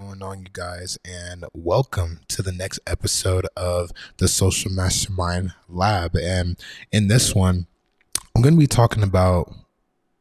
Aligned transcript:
going 0.00 0.22
on, 0.22 0.38
you 0.38 0.46
guys, 0.52 0.96
and 1.04 1.44
welcome 1.52 2.20
to 2.28 2.40
the 2.40 2.52
next 2.52 2.78
episode 2.86 3.48
of 3.56 3.90
the 4.18 4.28
Social 4.28 4.70
Mastermind 4.70 5.54
Lab. 5.68 6.14
And 6.14 6.56
in 6.92 7.08
this 7.08 7.34
one, 7.34 7.66
I'm 8.32 8.40
going 8.40 8.54
to 8.54 8.60
be 8.60 8.68
talking 8.68 9.02
about 9.02 9.52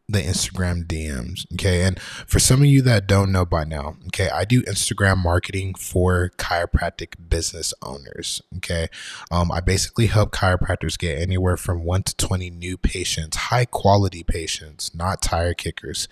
the 0.10 0.22
Instagram 0.22 0.86
DMs. 0.86 1.46
Okay. 1.54 1.84
And 1.84 2.00
for 2.00 2.40
some 2.40 2.62
of 2.62 2.68
you 2.68 2.82
that 2.84 3.08
don't 3.08 3.32
know 3.32 3.46
by 3.46 3.66
now, 3.66 3.98
okay, 4.08 4.30
I 4.30 4.46
do 4.46 4.62
Instagram 4.64 5.18
marketing 5.18 5.74
for 5.76 6.32
chiropractic 6.38 7.16
business 7.30 7.74
owners. 7.82 8.42
Okay. 8.58 8.88
Um, 9.32 9.52
I 9.52 9.60
basically 9.60 10.08
help 10.08 10.32
chiropractors 10.32 10.98
get 10.98 11.18
anywhere 11.20 11.58
from 11.58 11.84
one 11.84 12.04
to 12.04 12.16
20 12.16 12.50
new 12.52 12.78
patients, 12.78 13.38
high 13.38 13.66
quality 13.66 14.24
patients, 14.24 14.96
not 14.96 15.22
tire 15.22 15.54
kickers, 15.54 16.08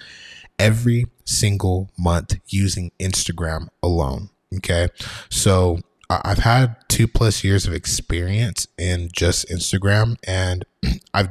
every 0.60 1.06
single 1.24 1.90
month 1.98 2.36
using 2.48 2.92
Instagram 3.00 3.70
alone. 3.82 4.30
Okay. 4.58 4.90
So 5.30 5.80
I've 6.10 6.40
had 6.40 6.76
two 6.88 7.08
plus 7.08 7.44
years 7.44 7.66
of 7.66 7.74
experience 7.74 8.68
in 8.78 9.10
just 9.12 9.48
Instagram 9.50 10.18
and 10.28 10.66
I've 11.14 11.30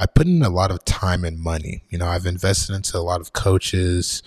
I 0.00 0.06
put 0.06 0.26
in 0.26 0.42
a 0.42 0.48
lot 0.48 0.70
of 0.70 0.82
time 0.86 1.26
and 1.26 1.38
money. 1.38 1.84
You 1.90 1.98
know, 1.98 2.06
I've 2.06 2.24
invested 2.24 2.74
into 2.74 2.96
a 2.96 3.04
lot 3.04 3.20
of 3.20 3.34
coaches, 3.34 4.22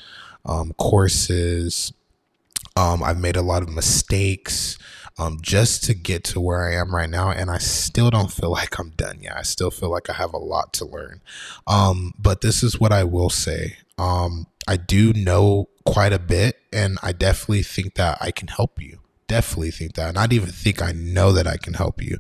um, 0.46 0.74
courses. 0.74 1.92
Um, 2.76 3.02
I've 3.02 3.20
made 3.20 3.36
a 3.36 3.42
lot 3.42 3.64
of 3.64 3.70
mistakes 3.70 4.78
um, 5.18 5.40
just 5.42 5.84
to 5.86 5.96
get 5.96 6.24
to 6.26 6.40
where 6.40 6.64
I 6.64 6.76
am 6.76 6.94
right 6.94 7.10
now. 7.10 7.32
And 7.32 7.50
I 7.50 7.58
still 7.58 8.12
don't 8.12 8.32
feel 8.32 8.52
like 8.52 8.78
I'm 8.78 8.92
done 8.92 9.20
yet. 9.20 9.36
I 9.36 9.42
still 9.42 9.72
feel 9.72 9.90
like 9.90 10.12
I 10.12 10.14
have 10.14 10.34
a 10.34 10.38
lot 10.38 10.74
to 10.74 10.86
learn. 10.86 11.22
Um, 11.66 12.14
but 12.20 12.42
this 12.42 12.62
is 12.62 12.80
what 12.80 12.92
I 12.92 13.04
will 13.04 13.32
say. 13.32 13.78
Um, 13.98 14.46
I 14.68 14.78
do 14.78 15.12
know 15.12 15.70
quite 15.86 16.14
a 16.14 16.20
bit, 16.20 16.60
and 16.72 17.00
I 17.02 17.14
definitely 17.14 17.64
think 17.64 17.96
that 17.96 18.20
I 18.22 18.30
can 18.30 18.48
help 18.48 18.80
you 18.80 19.00
definitely 19.34 19.72
think 19.72 19.94
that. 19.94 20.14
Not 20.14 20.32
even 20.32 20.50
think 20.50 20.80
I 20.80 20.92
know 20.92 21.32
that 21.32 21.48
I 21.48 21.58
can 21.58 21.74
help 21.74 22.04
you. 22.04 22.18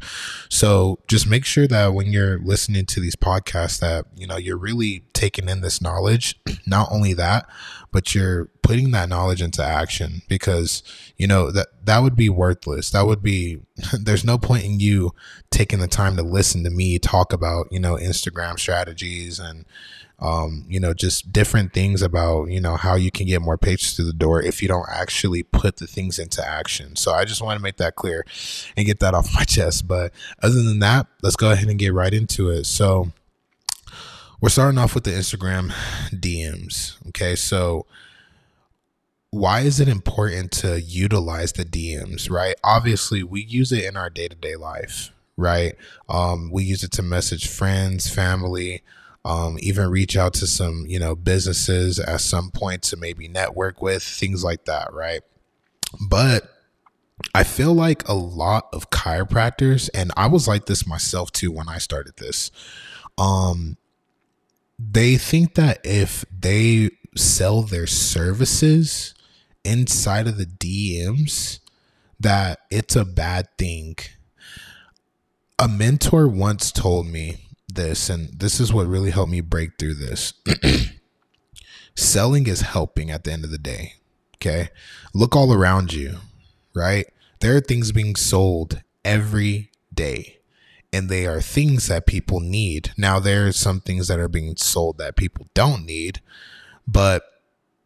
So 0.49 0.97
just 1.07 1.29
make 1.29 1.45
sure 1.45 1.67
that 1.67 1.93
when 1.93 2.11
you're 2.11 2.39
listening 2.39 2.87
to 2.87 2.99
these 2.99 3.15
podcasts 3.15 3.79
that, 3.81 4.05
you 4.15 4.25
know, 4.25 4.37
you're 4.37 4.57
really 4.57 5.03
taking 5.13 5.47
in 5.47 5.61
this 5.61 5.79
knowledge. 5.79 6.39
Not 6.65 6.87
only 6.91 7.13
that, 7.13 7.45
but 7.91 8.15
you're 8.15 8.45
putting 8.63 8.89
that 8.91 9.09
knowledge 9.09 9.43
into 9.43 9.63
action 9.63 10.23
because, 10.27 10.81
you 11.15 11.27
know, 11.27 11.51
that 11.51 11.67
that 11.85 11.99
would 11.99 12.15
be 12.15 12.29
worthless. 12.29 12.89
That 12.89 13.05
would 13.05 13.21
be 13.21 13.59
there's 13.93 14.25
no 14.25 14.39
point 14.39 14.63
in 14.63 14.79
you 14.79 15.11
taking 15.51 15.79
the 15.79 15.87
time 15.87 16.15
to 16.15 16.23
listen 16.23 16.63
to 16.63 16.71
me 16.71 16.97
talk 16.97 17.31
about, 17.31 17.67
you 17.69 17.79
know, 17.79 17.93
Instagram 17.93 18.57
strategies 18.57 19.37
and 19.37 19.65
um, 20.19 20.65
you 20.67 20.79
know, 20.79 20.93
just 20.93 21.33
different 21.33 21.73
things 21.73 22.01
about, 22.01 22.45
you 22.45 22.61
know, 22.61 22.77
how 22.77 22.95
you 22.95 23.11
can 23.11 23.27
get 23.27 23.41
more 23.41 23.57
patients 23.57 23.95
through 23.95 24.05
the 24.05 24.13
door 24.13 24.41
if 24.41 24.61
you 24.61 24.67
don't 24.67 24.87
actually 24.89 25.43
put 25.43 25.77
the 25.77 25.87
things 25.87 26.17
into 26.17 26.45
action. 26.47 26.95
So 26.95 27.11
I 27.11 27.25
just 27.25 27.41
want 27.41 27.57
to 27.57 27.63
make 27.63 27.77
that 27.77 27.95
clear 27.95 28.25
and 28.77 28.85
get 28.85 28.99
that 28.99 29.13
off 29.13 29.33
my 29.33 29.43
chest. 29.47 29.87
But 29.87 30.13
other 30.41 30.61
than 30.61 30.79
that, 30.79 31.07
let's 31.21 31.35
go 31.35 31.51
ahead 31.51 31.67
and 31.67 31.79
get 31.79 31.93
right 31.93 32.13
into 32.13 32.49
it. 32.49 32.65
So 32.65 33.11
we're 34.43 34.49
starting 34.49 34.77
off 34.77 34.93
with 34.93 35.05
the 35.05 35.11
Instagram 35.11 35.71
DMs. 36.11 36.97
Okay. 37.07 37.33
So, 37.37 37.85
why 39.31 39.61
is 39.61 39.79
it 39.79 39.87
important 39.87 40.51
to 40.51 40.81
utilize 40.81 41.53
the 41.53 41.63
DMs, 41.63 42.29
right? 42.29 42.53
Obviously, 42.61 43.23
we 43.23 43.41
use 43.41 43.71
it 43.71 43.85
in 43.85 43.95
our 43.95 44.09
day 44.09 44.27
to 44.27 44.35
day 44.35 44.57
life, 44.57 45.11
right? 45.37 45.75
Um, 46.09 46.51
we 46.51 46.65
use 46.65 46.83
it 46.83 46.91
to 46.91 47.01
message 47.01 47.47
friends, 47.47 48.13
family, 48.13 48.83
um, 49.25 49.57
even 49.61 49.89
reach 49.89 50.17
out 50.17 50.33
to 50.35 50.47
some, 50.47 50.85
you 50.87 50.99
know, 50.99 51.15
businesses 51.15 51.99
at 51.99 52.21
some 52.21 52.51
point 52.51 52.83
to 52.83 52.97
maybe 52.97 53.27
network 53.27 53.81
with, 53.81 54.03
things 54.03 54.43
like 54.43 54.65
that, 54.65 54.93
right? 54.93 55.21
But 56.09 56.49
I 57.33 57.43
feel 57.43 57.73
like 57.73 58.07
a 58.07 58.13
lot 58.13 58.67
of 58.73 58.89
chiropractors, 58.89 59.89
and 59.93 60.11
I 60.17 60.27
was 60.27 60.47
like 60.47 60.65
this 60.65 60.85
myself 60.85 61.31
too 61.31 61.51
when 61.51 61.69
I 61.69 61.77
started 61.77 62.17
this, 62.17 62.51
um, 63.17 63.77
they 64.77 65.17
think 65.17 65.55
that 65.55 65.79
if 65.83 66.25
they 66.37 66.89
sell 67.15 67.61
their 67.61 67.87
services 67.87 69.13
inside 69.63 70.27
of 70.27 70.37
the 70.37 70.45
DMs, 70.45 71.59
that 72.19 72.59
it's 72.69 72.95
a 72.95 73.05
bad 73.05 73.47
thing. 73.57 73.95
A 75.59 75.67
mentor 75.67 76.27
once 76.27 76.71
told 76.71 77.07
me, 77.07 77.42
this, 77.75 78.09
and 78.09 78.39
this 78.39 78.59
is 78.59 78.73
what 78.73 78.87
really 78.87 79.11
helped 79.11 79.31
me 79.31 79.41
break 79.41 79.71
through 79.77 79.95
this. 79.95 80.33
Selling 81.95 82.47
is 82.47 82.61
helping 82.61 83.11
at 83.11 83.23
the 83.23 83.31
end 83.31 83.43
of 83.43 83.51
the 83.51 83.57
day. 83.57 83.93
Okay. 84.35 84.69
Look 85.13 85.35
all 85.35 85.53
around 85.53 85.93
you, 85.93 86.17
right? 86.73 87.05
There 87.39 87.55
are 87.55 87.61
things 87.61 87.91
being 87.91 88.15
sold 88.15 88.81
every 89.05 89.71
day, 89.93 90.39
and 90.91 91.09
they 91.09 91.25
are 91.25 91.41
things 91.41 91.87
that 91.87 92.05
people 92.05 92.39
need. 92.39 92.91
Now, 92.97 93.19
there 93.19 93.47
are 93.47 93.51
some 93.51 93.79
things 93.79 94.07
that 94.07 94.19
are 94.19 94.27
being 94.27 94.55
sold 94.57 94.97
that 94.97 95.15
people 95.15 95.47
don't 95.53 95.85
need, 95.85 96.21
but 96.87 97.23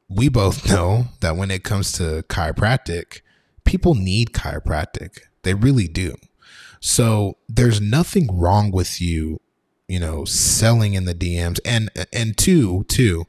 we 0.09 0.29
both 0.29 0.67
know 0.69 1.05
that 1.21 1.35
when 1.35 1.51
it 1.51 1.63
comes 1.63 1.91
to 1.93 2.23
chiropractic, 2.29 3.21
people 3.65 3.93
need 3.93 4.31
chiropractic. 4.31 5.19
They 5.43 5.53
really 5.53 5.87
do. 5.87 6.15
So 6.79 7.37
there's 7.49 7.81
nothing 7.81 8.27
wrong 8.39 8.71
with 8.71 9.01
you 9.01 9.41
you 9.87 9.99
know, 9.99 10.25
selling 10.25 10.93
in 10.93 11.05
the 11.05 11.15
DMs. 11.15 11.59
And 11.65 11.89
and 12.11 12.37
two, 12.37 12.85
two, 12.87 13.25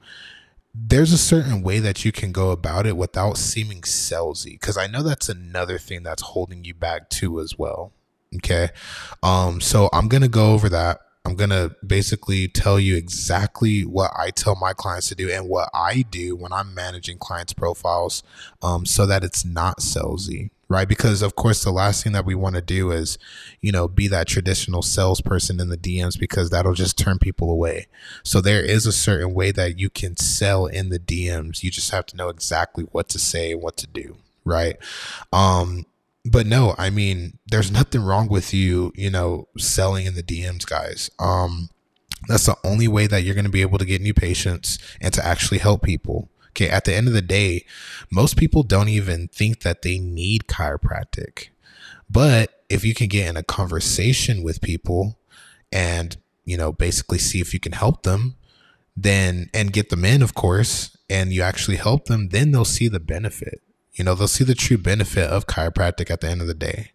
there's 0.75 1.13
a 1.13 1.19
certain 1.19 1.63
way 1.63 1.79
that 1.79 2.05
you 2.05 2.13
can 2.13 2.33
go 2.33 2.51
about 2.51 2.87
it 2.87 2.97
without 2.97 3.37
seeming 3.37 3.83
salesy. 3.83 4.53
Because 4.53 4.77
I 4.77 4.87
know 4.87 5.03
that's 5.03 5.29
another 5.29 5.79
thing 5.79 6.03
that's 6.03 6.23
holding 6.23 6.65
you 6.65 6.75
back 6.75 7.11
too 7.11 7.41
as 7.41 7.59
well. 7.59 7.93
Okay. 8.37 8.69
Um, 9.23 9.61
so 9.61 9.89
I'm 9.93 10.09
gonna 10.09 10.29
go 10.29 10.53
over 10.53 10.69
that. 10.69 11.01
I'm 11.25 11.37
to 11.37 11.77
basically 11.87 12.49
tell 12.49 12.81
you 12.81 12.97
exactly 12.97 13.83
what 13.83 14.11
I 14.17 14.31
tell 14.31 14.57
my 14.57 14.73
clients 14.73 15.09
to 15.09 15.15
do 15.15 15.31
and 15.31 15.47
what 15.47 15.69
I 15.75 16.03
do 16.03 16.35
when 16.35 16.55
I'm 16.55 16.73
managing 16.73 17.19
clients' 17.19 17.53
profiles 17.53 18.23
um, 18.63 18.87
so 18.87 19.05
that 19.05 19.23
it's 19.23 19.45
not 19.45 19.81
salesy 19.81 20.51
right? 20.69 20.89
Because 20.89 21.23
of 21.23 21.35
course, 21.35 21.65
the 21.65 21.71
last 21.71 22.05
thing 22.05 22.13
that 22.13 22.27
we 22.27 22.35
want 22.35 22.55
to 22.57 22.63
do 22.63 22.91
is, 22.91 23.19
you 23.61 23.73
know, 23.73 23.89
be 23.89 24.07
that 24.09 24.29
traditional 24.29 24.83
salesperson 24.83 25.61
in 25.61 25.69
the 25.69 25.77
DMs 25.77 26.19
because 26.19 26.51
that'll 26.51 26.75
just 26.75 26.99
turn 26.99 27.19
people 27.19 27.51
away. 27.51 27.87
So 28.23 28.41
there 28.41 28.63
is 28.63 28.87
a 28.87 28.93
certain 28.93 29.35
way 29.35 29.51
that 29.53 29.79
you 29.79 29.91
can 29.91 30.17
sell 30.17 30.67
in 30.67 30.91
the 30.91 30.99
DMs. 30.99 31.63
You 31.63 31.71
just 31.71 31.91
have 31.91 32.07
to 32.07 32.17
know 32.17 32.29
exactly 32.29 32.85
what 32.93 33.09
to 33.11 33.19
say 33.19 33.53
and 33.53 33.63
what 33.63 33.77
to 33.79 33.87
do, 33.87 34.17
right? 34.45 34.77
Um, 35.33 35.87
but 36.25 36.47
no, 36.47 36.75
I 36.77 36.91
mean, 36.91 37.39
there's 37.47 37.71
nothing 37.73 38.03
wrong 38.03 38.29
with 38.29 38.53
you, 38.53 38.93
you 38.95 39.11
know, 39.11 39.49
selling 39.57 40.07
in 40.07 40.15
the 40.15 40.23
DMs, 40.23 40.67
guys. 40.67 41.11
Um, 41.19 41.71
that's 42.27 42.47
the 42.47 42.57
only 42.65 42.89
way 42.89 43.07
that 43.07 43.23
you're 43.23 43.35
going 43.35 43.45
to 43.45 43.51
be 43.51 43.63
able 43.63 43.79
to 43.79 43.85
get 43.85 44.03
new 44.03 44.15
patients 44.15 44.79
and 45.01 45.15
to 45.15 45.25
actually 45.25 45.59
help 45.59 45.83
people. 45.83 46.29
Okay, 46.59 46.69
at 46.69 46.85
the 46.85 46.93
end 46.93 47.07
of 47.07 47.15
the 47.15 47.23
day, 47.23 47.65
most 48.11 48.37
people 48.37 48.65
don't 48.65 48.89
even 48.89 49.29
think 49.29 49.61
that 49.61 49.83
they 49.83 49.97
need 50.01 50.49
chiropractic. 50.49 51.51
But 52.11 52.65
if 52.69 52.85
you 52.85 52.95
can 52.95 53.07
get 53.07 53.29
in 53.29 53.37
a 53.37 53.45
conversation 53.45 54.43
with 54.43 54.61
people 54.61 55.21
and, 55.71 56.17
you 56.45 56.57
know, 56.57 56.73
basically 56.73 57.19
see 57.19 57.41
if 57.41 57.55
you 57.55 57.61
can 57.61 57.73
help 57.73 58.03
them, 58.03 58.35
then 58.97 59.51
and 59.55 59.73
get 59.73 59.91
them 59.91 60.05
in, 60.05 60.21
of 60.21 60.35
course, 60.35 60.97
and 61.09 61.33
you 61.33 61.43
actually 61.43 61.77
help 61.77 62.07
them, 62.07 62.31
then 62.31 62.51
they'll 62.51 62.65
see 62.65 62.89
the 62.89 62.99
benefit. 62.99 63.63
You 63.93 64.03
know, 64.03 64.17
they'll 64.17 64.27
see 64.27 64.43
the 64.43 64.57
true 64.57 64.79
benefit 64.79 65.31
of 65.31 65.47
chiropractic 65.47 66.11
at 66.11 66.23
the 66.23 66.29
end 66.29 66.41
of 66.41 66.49
the 66.49 66.55
day, 66.55 66.91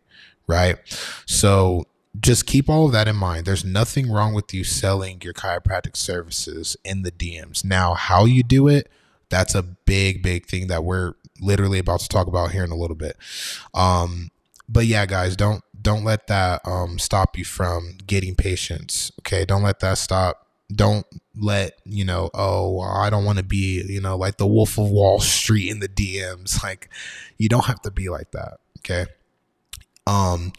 right? 0.45 0.78
So 1.25 1.85
just 2.19 2.45
keep 2.45 2.69
all 2.69 2.88
of 2.88 2.91
that 2.91 3.07
in 3.07 3.16
mind. 3.16 3.45
There's 3.45 3.63
nothing 3.63 4.12
wrong 4.12 4.34
with 4.34 4.53
you 4.53 4.66
selling 4.66 5.22
your 5.22 5.34
chiropractic 5.34 5.95
services 5.95 6.75
in 6.84 7.03
the 7.03 7.12
DMs. 7.12 7.63
Now, 7.63 7.94
how 7.94 8.25
you 8.25 8.44
do 8.44 8.68
it, 8.68 8.90
that's 9.34 9.56
a 9.56 9.64
big, 9.64 10.22
big 10.22 10.46
thing 10.46 10.68
that 10.68 10.84
we're 10.84 11.16
literally 11.42 11.80
about 11.80 12.00
to 12.02 12.08
talk 12.08 12.28
about 12.28 12.52
here 12.52 12.63
in 12.63 12.69
a 12.69 12.75
little 12.75 12.96
bit. 12.96 13.18
Um, 13.74 14.30
but 14.69 14.86
yeah, 14.86 15.07
guys, 15.07 15.36
don't 15.36 15.63
don't 15.81 16.04
let 16.04 16.28
that 16.28 16.62
um, 16.66 17.00
stop 17.00 17.38
you 17.38 17.44
from 17.44 17.98
getting 18.06 18.36
patients. 18.36 19.12
Okay, 19.22 19.44
don't 19.44 19.63
let 19.63 19.80
that 19.80 19.98
stop. 19.98 20.48
Don't 20.72 21.06
let 21.36 21.80
you 21.84 22.06
know. 22.06 22.30
Oh, 22.34 22.80
I 22.80 23.10
don't 23.10 23.25
want 23.25 23.40
to 23.40 23.44
be 23.44 23.84
you 23.88 24.00
know 24.00 24.16
like 24.16 24.38
the 24.38 24.48
Wolf 24.48 24.78
of 24.78 24.90
Wall 24.90 25.19
Street 25.19 25.69
in 25.69 25.80
the 25.80 25.90
DMs. 25.90 26.60
Like, 26.63 26.90
you 27.38 27.50
don't 27.50 27.66
have 27.66 27.81
to 27.81 27.92
be 27.92 28.10
like 28.10 28.31
that. 28.31 28.60
Okay. 28.80 29.07
Um, 30.06 30.54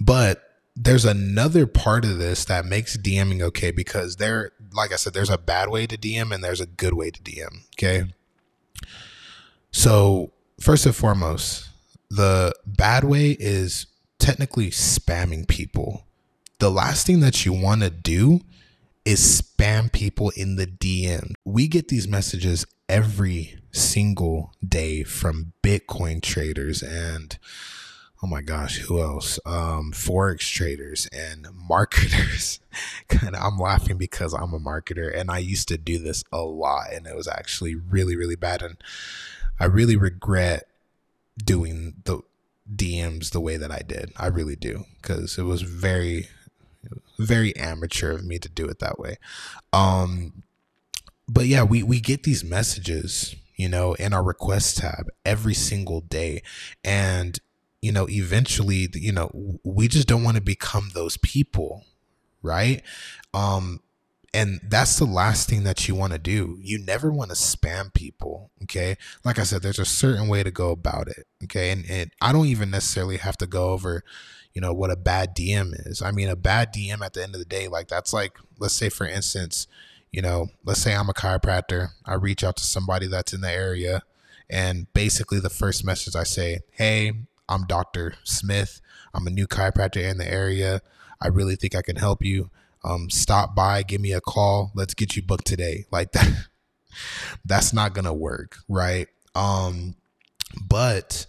but 0.00 0.42
there's 0.74 1.04
another 1.04 1.66
part 1.66 2.04
of 2.04 2.18
this 2.18 2.44
that 2.46 2.64
makes 2.64 2.96
DMing 2.96 3.42
okay 3.42 3.70
because 3.70 4.16
there, 4.16 4.52
like 4.72 4.92
I 4.92 4.96
said, 4.96 5.14
there's 5.14 5.30
a 5.30 5.38
bad 5.38 5.70
way 5.70 5.86
to 5.86 5.96
DM 5.96 6.32
and 6.32 6.42
there's 6.42 6.60
a 6.60 6.66
good 6.66 6.94
way 6.94 7.10
to 7.10 7.20
DM. 7.22 7.64
Okay. 7.74 8.12
So, 9.70 10.32
first 10.60 10.86
and 10.86 10.94
foremost, 10.94 11.68
the 12.10 12.54
bad 12.66 13.04
way 13.04 13.36
is 13.38 13.86
technically 14.18 14.70
spamming 14.70 15.46
people. 15.46 16.04
The 16.58 16.70
last 16.70 17.06
thing 17.06 17.20
that 17.20 17.44
you 17.46 17.52
want 17.52 17.82
to 17.82 17.90
do 17.90 18.40
is 19.04 19.42
spam 19.42 19.92
people 19.92 20.30
in 20.30 20.56
the 20.56 20.66
DM. 20.66 21.32
We 21.44 21.68
get 21.68 21.88
these 21.88 22.08
messages 22.08 22.66
every 22.88 23.58
single 23.70 24.52
day 24.66 25.02
from 25.04 25.52
Bitcoin 25.62 26.20
traders 26.22 26.82
and 26.82 27.38
oh 28.22 28.26
my 28.26 28.42
gosh, 28.42 28.78
who 28.78 29.00
else? 29.00 29.38
Um, 29.46 29.92
forex 29.92 30.40
traders 30.40 31.08
and 31.12 31.46
marketers. 31.54 32.60
and 33.22 33.36
I'm 33.36 33.58
laughing 33.58 33.96
because 33.96 34.32
I'm 34.32 34.52
a 34.52 34.58
marketer 34.58 35.14
and 35.14 35.30
I 35.30 35.38
used 35.38 35.68
to 35.68 35.78
do 35.78 35.98
this 35.98 36.24
a 36.32 36.40
lot 36.40 36.92
and 36.92 37.06
it 37.06 37.14
was 37.14 37.28
actually 37.28 37.74
really, 37.74 38.16
really 38.16 38.36
bad. 38.36 38.62
And 38.62 38.76
I 39.60 39.66
really 39.66 39.96
regret 39.96 40.66
doing 41.42 41.94
the 42.04 42.20
DMs 42.74 43.30
the 43.30 43.40
way 43.40 43.56
that 43.56 43.70
I 43.70 43.82
did. 43.86 44.12
I 44.16 44.26
really 44.26 44.56
do 44.56 44.84
because 45.00 45.38
it 45.38 45.44
was 45.44 45.62
very, 45.62 46.28
very 47.18 47.54
amateur 47.56 48.10
of 48.12 48.24
me 48.24 48.38
to 48.40 48.48
do 48.48 48.66
it 48.66 48.80
that 48.80 48.98
way. 48.98 49.16
Um, 49.72 50.42
but 51.28 51.46
yeah, 51.46 51.62
we, 51.62 51.82
we 51.82 52.00
get 52.00 52.24
these 52.24 52.42
messages, 52.42 53.36
you 53.54 53.68
know, 53.68 53.94
in 53.94 54.12
our 54.12 54.22
request 54.24 54.78
tab 54.78 55.08
every 55.24 55.54
single 55.54 56.00
day. 56.00 56.42
And 56.82 57.38
you 57.80 57.92
know, 57.92 58.08
eventually, 58.08 58.88
you 58.94 59.12
know, 59.12 59.58
we 59.64 59.88
just 59.88 60.08
don't 60.08 60.24
want 60.24 60.36
to 60.36 60.42
become 60.42 60.90
those 60.94 61.16
people, 61.18 61.84
right? 62.42 62.82
Um, 63.32 63.80
and 64.34 64.60
that's 64.62 64.98
the 64.98 65.06
last 65.06 65.48
thing 65.48 65.64
that 65.64 65.88
you 65.88 65.94
want 65.94 66.12
to 66.12 66.18
do. 66.18 66.58
You 66.60 66.78
never 66.78 67.10
want 67.10 67.30
to 67.30 67.36
spam 67.36 67.92
people. 67.94 68.50
Okay. 68.64 68.96
Like 69.24 69.38
I 69.38 69.44
said, 69.44 69.62
there's 69.62 69.78
a 69.78 69.86
certain 69.86 70.28
way 70.28 70.42
to 70.42 70.50
go 70.50 70.70
about 70.70 71.08
it. 71.08 71.26
Okay. 71.44 71.70
And, 71.70 71.88
and 71.88 72.10
I 72.20 72.32
don't 72.32 72.46
even 72.46 72.70
necessarily 72.70 73.16
have 73.16 73.38
to 73.38 73.46
go 73.46 73.70
over, 73.70 74.04
you 74.52 74.60
know, 74.60 74.72
what 74.72 74.90
a 74.90 74.96
bad 74.96 75.34
DM 75.34 75.72
is. 75.86 76.02
I 76.02 76.10
mean, 76.10 76.28
a 76.28 76.36
bad 76.36 76.74
DM 76.74 77.00
at 77.00 77.14
the 77.14 77.22
end 77.22 77.34
of 77.34 77.38
the 77.38 77.46
day, 77.46 77.68
like 77.68 77.88
that's 77.88 78.12
like, 78.12 78.38
let's 78.58 78.74
say, 78.74 78.90
for 78.90 79.06
instance, 79.06 79.66
you 80.12 80.20
know, 80.20 80.48
let's 80.64 80.80
say 80.80 80.94
I'm 80.94 81.08
a 81.08 81.14
chiropractor. 81.14 81.88
I 82.04 82.14
reach 82.14 82.44
out 82.44 82.56
to 82.58 82.64
somebody 82.64 83.06
that's 83.06 83.32
in 83.32 83.40
the 83.40 83.50
area. 83.50 84.02
And 84.50 84.92
basically, 84.94 85.40
the 85.40 85.50
first 85.50 85.84
message 85.84 86.16
I 86.16 86.24
say, 86.24 86.60
Hey, 86.72 87.12
I'm 87.48 87.64
Dr. 87.66 88.14
Smith. 88.24 88.80
I'm 89.14 89.26
a 89.26 89.30
new 89.30 89.46
chiropractor 89.46 90.02
in 90.02 90.18
the 90.18 90.30
area. 90.30 90.80
I 91.20 91.28
really 91.28 91.56
think 91.56 91.74
I 91.74 91.82
can 91.82 91.96
help 91.96 92.24
you. 92.24 92.50
Um, 92.84 93.10
stop 93.10 93.54
by, 93.54 93.82
give 93.82 94.00
me 94.00 94.12
a 94.12 94.20
call. 94.20 94.70
Let's 94.74 94.94
get 94.94 95.16
you 95.16 95.22
booked 95.22 95.46
today. 95.46 95.86
Like 95.90 96.12
that. 96.12 96.46
that's 97.44 97.72
not 97.72 97.94
gonna 97.94 98.14
work, 98.14 98.58
right? 98.68 99.08
Um, 99.34 99.96
but 100.60 101.26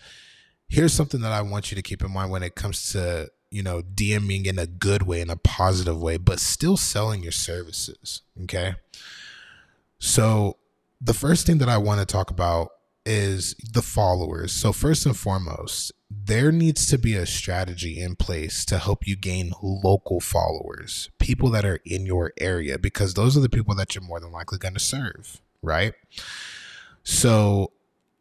here's 0.67 0.93
something 0.93 1.21
that 1.21 1.31
I 1.31 1.41
want 1.41 1.71
you 1.71 1.75
to 1.75 1.81
keep 1.81 2.03
in 2.03 2.11
mind 2.11 2.31
when 2.31 2.43
it 2.43 2.55
comes 2.55 2.91
to 2.91 3.29
you 3.51 3.63
know 3.63 3.81
DMing 3.81 4.45
in 4.45 4.59
a 4.59 4.67
good 4.67 5.03
way, 5.03 5.21
in 5.21 5.29
a 5.29 5.35
positive 5.35 6.01
way, 6.01 6.17
but 6.17 6.39
still 6.39 6.77
selling 6.77 7.23
your 7.23 7.31
services. 7.31 8.21
Okay. 8.43 8.75
So 9.99 10.57
the 11.01 11.13
first 11.13 11.45
thing 11.45 11.57
that 11.57 11.69
I 11.69 11.77
want 11.77 11.99
to 11.99 12.05
talk 12.05 12.29
about 12.29 12.69
is 13.09 13.55
the 13.73 13.81
followers. 13.81 14.51
So 14.51 14.71
first 14.71 15.05
and 15.07 15.17
foremost, 15.17 15.91
there 16.09 16.51
needs 16.51 16.85
to 16.87 16.99
be 16.99 17.15
a 17.15 17.25
strategy 17.25 17.99
in 17.99 18.15
place 18.15 18.63
to 18.65 18.77
help 18.77 19.07
you 19.07 19.15
gain 19.15 19.51
local 19.63 20.19
followers, 20.19 21.09
people 21.17 21.49
that 21.49 21.65
are 21.65 21.79
in 21.85 22.05
your 22.05 22.33
area, 22.39 22.77
because 22.77 23.15
those 23.15 23.35
are 23.35 23.39
the 23.39 23.49
people 23.49 23.73
that 23.75 23.95
you're 23.95 24.03
more 24.03 24.19
than 24.19 24.31
likely 24.31 24.59
going 24.59 24.75
to 24.75 24.79
serve, 24.79 25.41
right? 25.63 25.93
So 27.03 27.71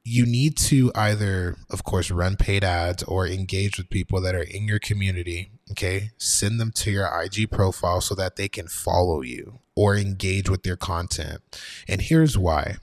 you 0.05 0.25
need 0.25 0.56
to 0.56 0.90
either, 0.94 1.56
of 1.69 1.85
course, 1.85 2.11
run 2.11 2.37
paid 2.37 2.64
ads 2.64 3.02
or 3.02 3.26
engage 3.26 3.76
with 3.76 3.90
people 3.90 4.23
that 4.23 4.35
are 4.35 4.43
in 4.43 4.67
your 4.67 4.79
community. 4.79 5.50
Okay. 5.70 6.12
Send 6.17 6.58
them 6.58 6.73
to 6.76 6.90
your 6.90 7.11
IG 7.23 7.50
profile 7.50 8.00
so 8.00 8.14
that 8.14 8.37
they 8.37 8.49
can 8.49 8.69
follow 8.69 9.20
you 9.20 9.58
or 9.75 9.96
engage 9.96 10.49
with 10.49 10.67
your 10.67 10.76
content. 10.76 11.43
And 11.87 12.00
here's 12.00 12.38
why 12.38 12.76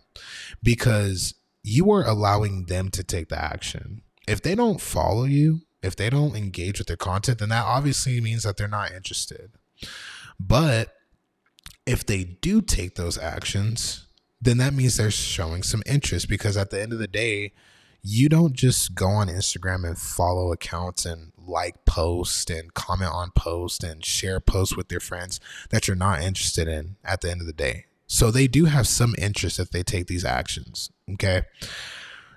because 0.61 1.33
you 1.67 1.91
are 1.91 2.05
allowing 2.05 2.65
them 2.65 2.89
to 2.91 3.03
take 3.03 3.29
the 3.29 3.43
action. 3.43 4.03
If 4.27 4.43
they 4.43 4.53
don't 4.53 4.79
follow 4.79 5.23
you, 5.23 5.61
if 5.81 5.95
they 5.95 6.11
don't 6.11 6.35
engage 6.35 6.77
with 6.77 6.87
their 6.87 6.95
content, 6.95 7.39
then 7.39 7.49
that 7.49 7.65
obviously 7.65 8.21
means 8.21 8.43
that 8.43 8.55
they're 8.55 8.67
not 8.67 8.91
interested. 8.91 9.49
But 10.39 10.93
if 11.87 12.05
they 12.05 12.23
do 12.23 12.61
take 12.61 12.95
those 12.95 13.17
actions, 13.17 14.05
then 14.39 14.59
that 14.59 14.75
means 14.75 14.97
they're 14.97 15.09
showing 15.09 15.63
some 15.63 15.81
interest 15.87 16.29
because 16.29 16.55
at 16.55 16.69
the 16.69 16.79
end 16.79 16.93
of 16.93 16.99
the 16.99 17.07
day, 17.07 17.51
you 18.03 18.29
don't 18.29 18.53
just 18.53 18.93
go 18.93 19.07
on 19.07 19.27
Instagram 19.27 19.87
and 19.87 19.97
follow 19.97 20.51
accounts 20.51 21.03
and 21.03 21.31
like 21.35 21.83
posts 21.85 22.47
and 22.51 22.75
comment 22.75 23.11
on 23.11 23.31
posts 23.31 23.83
and 23.83 24.05
share 24.05 24.39
posts 24.39 24.77
with 24.77 24.91
your 24.91 25.01
friends 25.01 25.39
that 25.71 25.87
you're 25.87 25.95
not 25.95 26.21
interested 26.21 26.67
in 26.67 26.97
at 27.03 27.21
the 27.21 27.31
end 27.31 27.41
of 27.41 27.47
the 27.47 27.53
day. 27.53 27.85
So 28.07 28.31
they 28.31 28.47
do 28.47 28.65
have 28.65 28.87
some 28.87 29.15
interest 29.17 29.59
if 29.59 29.69
they 29.69 29.83
take 29.83 30.07
these 30.07 30.25
actions. 30.25 30.91
Okay. 31.13 31.43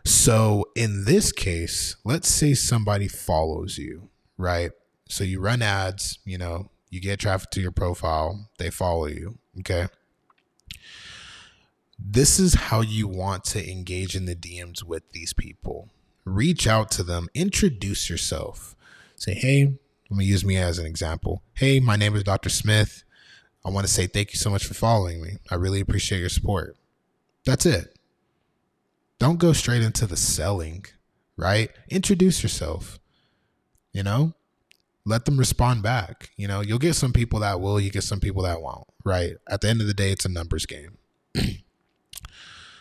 So 0.05 0.65
in 0.75 1.05
this 1.05 1.32
case, 1.32 1.97
let's 2.05 2.29
say 2.29 2.55
somebody 2.55 3.09
follows 3.09 3.76
you, 3.76 4.09
right? 4.38 4.70
So 5.09 5.25
you 5.25 5.41
run 5.41 5.61
ads, 5.61 6.19
you 6.25 6.38
know, 6.38 6.70
you 6.91 7.00
get 7.00 7.20
traffic 7.20 7.50
to 7.50 7.61
your 7.61 7.73
profile, 7.73 8.49
they 8.59 8.70
follow 8.70 9.06
you. 9.06 9.38
Okay. 9.61 9.88
This 11.99 12.38
is 12.38 12.55
how 12.55 12.81
you 12.81 13.09
want 13.09 13.44
to 13.44 13.70
engage 13.70 14.15
in 14.15 14.25
the 14.25 14.37
DMs 14.37 14.82
with 14.82 15.11
these 15.11 15.32
people. 15.32 15.91
Reach 16.25 16.67
out 16.67 16.91
to 16.93 17.03
them, 17.03 17.29
introduce 17.35 18.09
yourself. 18.09 18.76
Say, 19.17 19.35
hey, 19.35 19.75
let 20.09 20.17
me 20.17 20.25
use 20.25 20.44
me 20.44 20.56
as 20.56 20.79
an 20.79 20.87
example. 20.87 21.43
Hey, 21.55 21.81
my 21.81 21.97
name 21.97 22.15
is 22.15 22.23
Dr. 22.23 22.49
Smith. 22.49 23.03
I 23.69 23.70
want 23.70 23.87
to 23.87 23.93
say 23.93 24.06
thank 24.06 24.32
you 24.32 24.38
so 24.38 24.49
much 24.49 24.65
for 24.65 24.73
following 24.73 25.20
me. 25.20 25.37
I 25.50 25.56
really 25.56 25.81
appreciate 25.81 26.20
your 26.20 26.31
support. 26.31 26.75
That's 27.44 27.67
it. 27.67 27.94
Don't 29.19 29.38
go 29.38 29.53
straight 29.53 29.82
into 29.82 30.06
the 30.06 30.17
selling, 30.17 30.87
right? 31.37 31.69
Introduce 31.91 32.43
yourself. 32.43 32.99
You 33.93 34.05
know, 34.05 34.32
let 35.05 35.26
them 35.26 35.37
respond 35.37 35.82
back. 35.82 36.31
You 36.38 36.49
know, 36.49 36.62
you'll 36.62 36.79
get 36.79 36.94
some 36.94 37.12
people 37.12 37.41
that 37.41 37.61
will, 37.61 37.79
you 37.79 37.91
get 37.91 38.05
some 38.05 38.20
people 38.20 38.43
that 38.44 38.62
won't, 38.62 38.87
right? 39.05 39.35
At 39.47 39.61
the 39.61 39.69
end 39.69 39.82
of 39.82 39.87
the 39.87 39.93
day, 39.93 40.12
it's 40.12 40.25
a 40.25 40.31
numbers 40.31 40.65
game. 40.65 40.97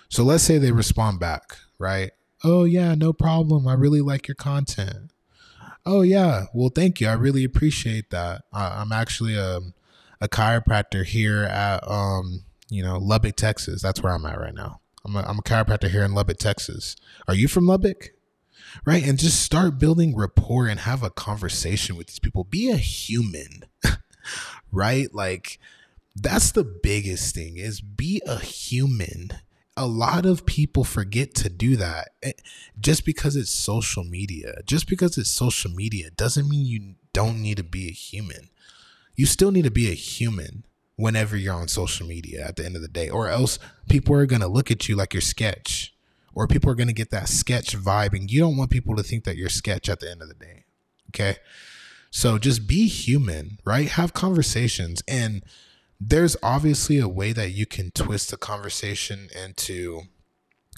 so 0.08 0.24
let's 0.24 0.46
say 0.46 0.58
they 0.58 0.72
respond 0.72 1.20
back, 1.20 1.58
right? 1.78 2.12
Oh, 2.46 2.64
yeah, 2.64 2.96
no 2.96 3.12
problem. 3.12 3.68
I 3.68 3.74
really 3.74 4.02
like 4.02 4.30
your 4.30 4.36
content. 4.36 5.12
Oh, 5.86 6.02
yeah. 6.02 6.46
Well, 6.54 6.70
thank 6.74 7.02
you. 7.02 7.10
I 7.10 7.14
really 7.14 7.44
appreciate 7.44 8.10
that. 8.12 8.44
I, 8.54 8.82
am 8.82 8.94
actually 8.94 9.36
a, 9.36 9.58
um, 9.58 9.74
a 10.22 10.28
chiropractor 10.28 11.06
here 11.06 11.44
at, 11.44 11.88
um, 11.88 12.44
you 12.70 12.84
know, 12.84 12.98
Lubbock, 12.98 13.36
Texas. 13.36 13.82
That's 13.82 14.02
where 14.02 14.14
I'm 14.14 14.26
at 14.26 14.40
right 14.40 14.54
now. 14.54 14.82
I'm 15.06 15.16
a, 15.16 15.22
I'm 15.22 15.40
a 15.40 15.44
chiropractor 15.44 15.90
here 15.90 16.04
in 16.04 16.14
Lubbock, 16.14 16.38
Texas. 16.38 16.96
Are 17.28 17.36
you 17.36 17.48
from 17.48 17.66
Lubbock? 17.66 18.12
Right. 18.86 19.06
And 19.06 19.18
just 19.18 19.42
start 19.42 19.80
building 19.80 20.16
rapport 20.16 20.68
and 20.68 20.82
have 20.82 21.04
a 21.04 21.10
conversation 21.10 21.96
with 21.96 22.08
these 22.08 22.20
people. 22.20 22.44
Be 22.44 22.70
a 22.70 22.78
human. 22.78 23.64
right. 24.72 25.14
Like 25.14 25.60
that's 26.16 26.52
the 26.52 26.64
biggest 26.64 27.34
thing 27.36 27.58
is 27.58 27.82
be 27.82 28.22
a 28.26 28.40
human. 28.40 29.32
A 29.76 29.86
lot 29.86 30.26
of 30.26 30.46
people 30.46 30.84
forget 30.84 31.36
to 31.36 31.50
do 31.50 31.76
that 31.76 32.10
eh, 32.24 32.32
just 32.80 33.06
because 33.06 33.36
it's 33.36 33.52
social 33.52 34.04
media. 34.04 34.62
Just 34.66 34.88
because 34.88 35.18
it's 35.18 35.30
social 35.30 35.72
media 35.72 36.10
doesn't 36.10 36.50
mean 36.50 36.66
you 36.66 36.96
don't 37.14 37.42
need 37.42 37.58
to 37.58 37.64
be 37.64 37.88
a 37.88 37.92
human. 37.92 38.50
You 39.18 39.26
still 39.26 39.52
need 39.52 39.66
to 39.66 39.72
be 39.72 39.92
a 39.92 39.96
human 39.96 40.64
whenever 40.96 41.36
you're 41.36 41.54
on 41.54 41.68
social 41.68 42.08
media 42.08 42.46
at 42.48 42.56
the 42.56 42.66
end 42.66 42.78
of 42.78 42.82
the 42.82 42.88
day, 42.88 43.10
or 43.10 43.28
else 43.28 43.60
people 43.90 44.16
are 44.16 44.26
going 44.26 44.42
to 44.42 44.48
look 44.48 44.72
at 44.72 44.88
you 44.88 44.96
like 44.96 45.14
you're 45.14 45.22
sketch, 45.22 45.94
or 46.34 46.48
people 46.48 46.72
are 46.72 46.76
going 46.76 46.88
to 46.88 46.94
get 46.94 47.12
that 47.12 47.28
sketch 47.28 47.78
vibe, 47.78 48.14
and 48.14 48.32
you 48.32 48.40
don't 48.40 48.56
want 48.56 48.72
people 48.72 48.96
to 48.96 49.04
think 49.04 49.26
that 49.26 49.36
you're 49.36 49.50
sketch 49.50 49.90
at 49.90 50.00
the 50.00 50.10
end 50.10 50.22
of 50.22 50.30
the 50.30 50.34
day. 50.34 50.64
Okay. 51.10 51.38
So 52.10 52.38
just 52.38 52.68
be 52.68 52.88
human, 52.88 53.60
right? 53.66 53.90
Have 53.90 54.14
conversations. 54.14 55.04
And 55.08 55.44
there's 56.00 56.38
obviously 56.42 57.00
a 57.00 57.08
way 57.08 57.34
that 57.34 57.52
you 57.52 57.66
can 57.66 57.92
twist 57.92 58.32
the 58.32 58.38
conversation 58.38 59.30
into, 59.36 60.04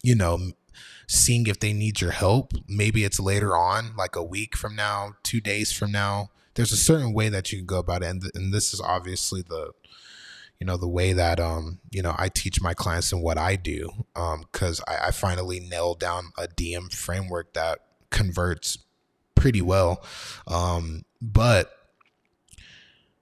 you 0.03 0.15
know, 0.15 0.51
seeing 1.07 1.47
if 1.47 1.59
they 1.59 1.73
need 1.73 2.01
your 2.01 2.11
help. 2.11 2.53
Maybe 2.67 3.03
it's 3.03 3.19
later 3.19 3.55
on, 3.55 3.95
like 3.95 4.15
a 4.15 4.23
week 4.23 4.55
from 4.55 4.75
now, 4.75 5.15
two 5.23 5.41
days 5.41 5.71
from 5.71 5.91
now. 5.91 6.29
There's 6.59 6.73
a 6.73 6.75
certain 6.75 7.13
way 7.13 7.29
that 7.29 7.53
you 7.53 7.59
can 7.59 7.65
go 7.65 7.79
about 7.79 8.03
it. 8.03 8.07
And, 8.07 8.21
th- 8.21 8.33
and 8.35 8.53
this 8.53 8.73
is 8.73 8.81
obviously 8.81 9.41
the 9.41 9.71
you 10.59 10.67
know 10.67 10.75
the 10.75 10.89
way 10.89 11.13
that 11.13 11.39
um 11.39 11.79
you 11.89 12.01
know 12.01 12.13
I 12.17 12.27
teach 12.27 12.61
my 12.61 12.73
clients 12.73 13.13
and 13.13 13.23
what 13.23 13.37
I 13.37 13.55
do 13.55 13.89
um 14.13 14.43
because 14.51 14.81
I, 14.85 15.07
I 15.07 15.11
finally 15.11 15.61
nailed 15.61 16.01
down 16.01 16.33
a 16.37 16.49
DM 16.49 16.93
framework 16.93 17.53
that 17.53 17.79
converts 18.09 18.77
pretty 19.35 19.61
well 19.61 20.03
um 20.47 21.05
but 21.21 21.71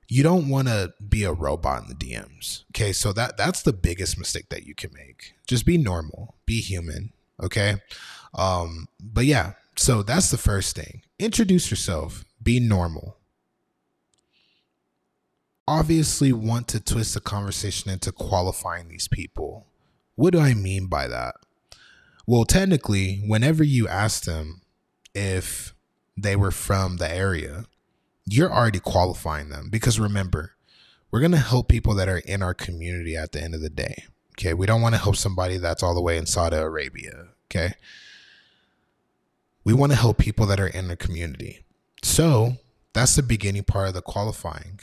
you 0.07 0.23
don't 0.23 0.49
want 0.49 0.67
to 0.69 0.95
be 1.07 1.23
a 1.23 1.31
robot 1.31 1.83
in 1.83 1.89
the 1.89 1.93
DMs 1.93 2.63
okay? 2.71 2.91
So 2.91 3.13
that 3.13 3.37
that's 3.37 3.61
the 3.61 3.73
biggest 3.73 4.17
mistake 4.17 4.49
that 4.49 4.65
you 4.65 4.73
can 4.73 4.89
make. 4.95 5.35
Just 5.45 5.63
be 5.63 5.77
normal 5.77 6.33
be 6.47 6.59
human 6.59 7.13
okay? 7.43 7.83
Um 8.33 8.87
but 8.99 9.25
yeah 9.25 9.53
so 9.75 10.01
that's 10.01 10.31
the 10.31 10.39
first 10.39 10.75
thing. 10.75 11.03
Introduce 11.19 11.69
yourself 11.69 12.25
be 12.41 12.59
normal 12.59 13.16
obviously 15.67 16.31
want 16.31 16.67
to 16.69 16.79
twist 16.79 17.13
the 17.13 17.19
conversation 17.19 17.91
into 17.91 18.11
qualifying 18.11 18.87
these 18.87 19.07
people. 19.07 19.67
What 20.15 20.33
do 20.33 20.39
I 20.39 20.53
mean 20.53 20.87
by 20.87 21.07
that? 21.07 21.35
Well, 22.25 22.45
technically, 22.45 23.21
whenever 23.25 23.63
you 23.63 23.87
ask 23.87 24.23
them 24.23 24.61
if 25.13 25.73
they 26.17 26.35
were 26.35 26.51
from 26.51 26.97
the 26.97 27.09
area, 27.09 27.65
you're 28.25 28.51
already 28.51 28.79
qualifying 28.79 29.49
them 29.49 29.69
because 29.69 29.99
remember, 29.99 30.53
we're 31.11 31.21
going 31.21 31.31
to 31.31 31.37
help 31.37 31.69
people 31.69 31.95
that 31.95 32.09
are 32.09 32.17
in 32.17 32.41
our 32.41 32.53
community 32.53 33.15
at 33.15 33.31
the 33.31 33.41
end 33.41 33.55
of 33.55 33.61
the 33.61 33.69
day. 33.69 34.05
Okay. 34.33 34.53
We 34.53 34.65
don't 34.65 34.81
want 34.81 34.95
to 34.95 35.01
help 35.01 35.15
somebody 35.15 35.57
that's 35.57 35.81
all 35.81 35.95
the 35.95 36.01
way 36.01 36.17
in 36.17 36.25
Saudi 36.25 36.57
Arabia. 36.57 37.29
Okay. 37.49 37.73
We 39.63 39.73
want 39.73 39.91
to 39.91 39.97
help 39.97 40.17
people 40.17 40.45
that 40.47 40.59
are 40.59 40.67
in 40.67 40.87
the 40.87 40.95
community. 40.95 41.63
So 42.03 42.57
that's 42.93 43.15
the 43.15 43.23
beginning 43.23 43.63
part 43.63 43.89
of 43.89 43.93
the 43.93 44.01
qualifying. 44.01 44.79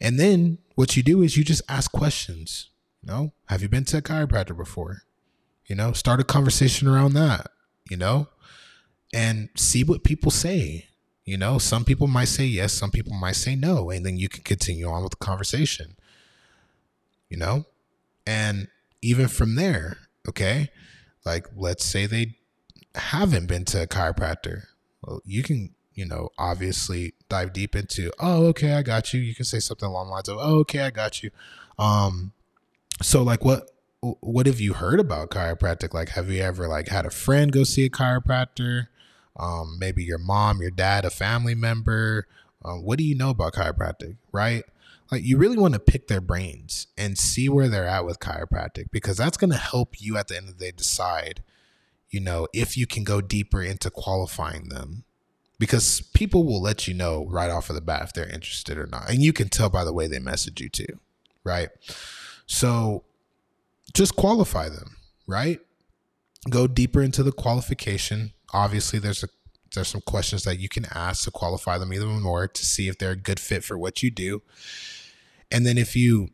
And 0.00 0.18
then 0.18 0.58
what 0.74 0.96
you 0.96 1.02
do 1.02 1.22
is 1.22 1.36
you 1.36 1.44
just 1.44 1.62
ask 1.68 1.92
questions. 1.92 2.70
You 3.02 3.12
know, 3.12 3.32
have 3.46 3.62
you 3.62 3.68
been 3.68 3.84
to 3.86 3.98
a 3.98 4.02
chiropractor 4.02 4.56
before? 4.56 5.02
You 5.66 5.76
know, 5.76 5.92
start 5.92 6.20
a 6.20 6.24
conversation 6.24 6.88
around 6.88 7.14
that, 7.14 7.50
you 7.88 7.96
know, 7.96 8.28
and 9.12 9.48
see 9.56 9.84
what 9.84 10.04
people 10.04 10.30
say. 10.30 10.88
You 11.24 11.36
know, 11.36 11.58
some 11.58 11.84
people 11.84 12.08
might 12.08 12.26
say 12.26 12.44
yes, 12.44 12.72
some 12.72 12.90
people 12.90 13.14
might 13.14 13.36
say 13.36 13.54
no, 13.54 13.90
and 13.90 14.04
then 14.04 14.16
you 14.16 14.28
can 14.28 14.42
continue 14.42 14.88
on 14.88 15.02
with 15.02 15.10
the 15.12 15.24
conversation. 15.24 15.96
You 17.28 17.38
know, 17.38 17.64
and 18.26 18.68
even 19.00 19.28
from 19.28 19.54
there, 19.54 19.98
okay, 20.28 20.70
like 21.24 21.46
let's 21.56 21.84
say 21.84 22.06
they 22.06 22.36
haven't 22.94 23.46
been 23.46 23.64
to 23.66 23.82
a 23.82 23.86
chiropractor. 23.86 24.64
Well, 25.02 25.20
you 25.24 25.42
can, 25.42 25.74
you 25.94 26.06
know, 26.06 26.30
obviously 26.38 27.14
dive 27.28 27.52
deep 27.52 27.74
into, 27.74 28.12
oh, 28.18 28.46
okay, 28.46 28.74
I 28.74 28.82
got 28.82 29.12
you. 29.12 29.20
You 29.20 29.34
can 29.34 29.44
say 29.44 29.60
something 29.60 29.88
along 29.88 30.06
the 30.06 30.12
lines 30.12 30.28
of, 30.28 30.38
oh, 30.38 30.60
okay, 30.60 30.80
I 30.80 30.90
got 30.90 31.22
you. 31.22 31.30
Um, 31.78 32.32
so 33.00 33.22
like 33.22 33.44
what 33.44 33.70
what 34.20 34.46
have 34.46 34.60
you 34.60 34.74
heard 34.74 34.98
about 34.98 35.30
chiropractic? 35.30 35.94
Like, 35.94 36.10
have 36.10 36.28
you 36.28 36.42
ever 36.42 36.66
like 36.66 36.88
had 36.88 37.06
a 37.06 37.10
friend 37.10 37.52
go 37.52 37.62
see 37.62 37.84
a 37.84 37.90
chiropractor? 37.90 38.88
Um, 39.36 39.78
maybe 39.78 40.02
your 40.02 40.18
mom, 40.18 40.60
your 40.60 40.72
dad, 40.72 41.04
a 41.04 41.10
family 41.10 41.54
member. 41.54 42.26
Um, 42.64 42.84
what 42.84 42.98
do 42.98 43.04
you 43.04 43.14
know 43.14 43.30
about 43.30 43.54
chiropractic? 43.54 44.16
Right? 44.32 44.64
Like, 45.10 45.22
you 45.24 45.36
really 45.38 45.56
want 45.56 45.74
to 45.74 45.80
pick 45.80 46.08
their 46.08 46.20
brains 46.20 46.88
and 46.98 47.16
see 47.16 47.48
where 47.48 47.68
they're 47.68 47.86
at 47.86 48.04
with 48.04 48.18
chiropractic 48.18 48.90
because 48.90 49.18
that's 49.18 49.36
going 49.36 49.50
to 49.50 49.56
help 49.56 50.00
you 50.00 50.16
at 50.16 50.28
the 50.28 50.36
end 50.36 50.48
of 50.48 50.58
the 50.58 50.64
day 50.64 50.72
decide, 50.72 51.42
you 52.10 52.20
know, 52.20 52.48
if 52.52 52.76
you 52.76 52.86
can 52.86 53.04
go 53.04 53.20
deeper 53.20 53.62
into 53.62 53.90
qualifying 53.90 54.68
them. 54.68 55.04
Because 55.58 56.00
people 56.12 56.44
will 56.44 56.60
let 56.60 56.88
you 56.88 56.94
know 56.94 57.26
right 57.28 57.50
off 57.50 57.68
of 57.70 57.76
the 57.76 57.80
bat 57.80 58.02
if 58.02 58.12
they're 58.12 58.28
interested 58.28 58.76
or 58.76 58.86
not. 58.86 59.08
And 59.08 59.20
you 59.20 59.32
can 59.32 59.48
tell 59.48 59.70
by 59.70 59.84
the 59.84 59.92
way 59.92 60.08
they 60.08 60.18
message 60.18 60.60
you 60.60 60.68
too. 60.68 60.98
Right. 61.44 61.68
So 62.46 63.04
just 63.94 64.16
qualify 64.16 64.68
them, 64.68 64.96
right? 65.26 65.60
Go 66.50 66.66
deeper 66.66 67.02
into 67.02 67.22
the 67.22 67.32
qualification. 67.32 68.32
Obviously, 68.52 68.98
there's 68.98 69.22
a 69.22 69.28
there's 69.74 69.88
some 69.88 70.02
questions 70.02 70.44
that 70.44 70.58
you 70.58 70.68
can 70.68 70.86
ask 70.92 71.24
to 71.24 71.30
qualify 71.30 71.78
them 71.78 71.92
even 71.92 72.20
more 72.20 72.46
to 72.46 72.66
see 72.66 72.88
if 72.88 72.98
they're 72.98 73.12
a 73.12 73.16
good 73.16 73.40
fit 73.40 73.64
for 73.64 73.78
what 73.78 74.02
you 74.02 74.10
do. 74.10 74.42
And 75.50 75.66
then 75.66 75.78
if 75.78 75.96
you 75.96 76.28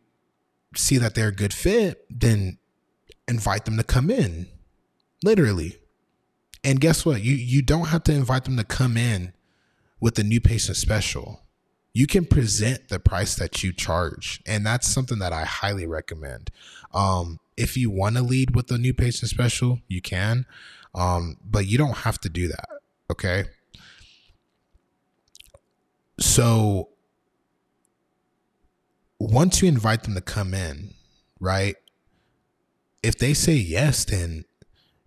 see 0.76 0.98
that 0.98 1.14
they're 1.14 1.28
a 1.28 1.34
good 1.34 1.54
fit, 1.54 2.04
then 2.10 2.58
invite 3.26 3.64
them 3.64 3.76
to 3.76 3.84
come 3.84 4.10
in. 4.10 4.48
Literally. 5.22 5.78
And 6.64 6.80
guess 6.80 7.06
what? 7.06 7.22
You 7.22 7.34
you 7.34 7.62
don't 7.62 7.88
have 7.88 8.04
to 8.04 8.12
invite 8.12 8.44
them 8.44 8.56
to 8.56 8.64
come 8.64 8.96
in 8.96 9.32
with 10.00 10.14
the 10.14 10.24
new 10.24 10.40
patient 10.40 10.76
special. 10.76 11.42
You 11.92 12.06
can 12.06 12.26
present 12.26 12.88
the 12.88 13.00
price 13.00 13.34
that 13.36 13.62
you 13.62 13.72
charge. 13.72 14.40
And 14.46 14.64
that's 14.64 14.86
something 14.86 15.18
that 15.18 15.32
I 15.32 15.44
highly 15.44 15.86
recommend. 15.86 16.50
Um, 16.92 17.40
if 17.56 17.76
you 17.76 17.90
want 17.90 18.16
to 18.16 18.22
lead 18.22 18.54
with 18.54 18.68
the 18.68 18.78
new 18.78 18.94
patient 18.94 19.30
special, 19.30 19.80
you 19.88 20.00
can. 20.00 20.46
Um, 20.94 21.38
but 21.44 21.66
you 21.66 21.78
don't 21.78 21.98
have 21.98 22.20
to 22.20 22.28
do 22.28 22.48
that. 22.48 22.68
Okay. 23.10 23.44
So 26.20 26.90
once 29.18 29.62
you 29.62 29.68
invite 29.68 30.04
them 30.04 30.14
to 30.14 30.20
come 30.20 30.54
in, 30.54 30.94
right? 31.40 31.76
If 33.02 33.18
they 33.18 33.34
say 33.34 33.54
yes, 33.54 34.04
then 34.04 34.44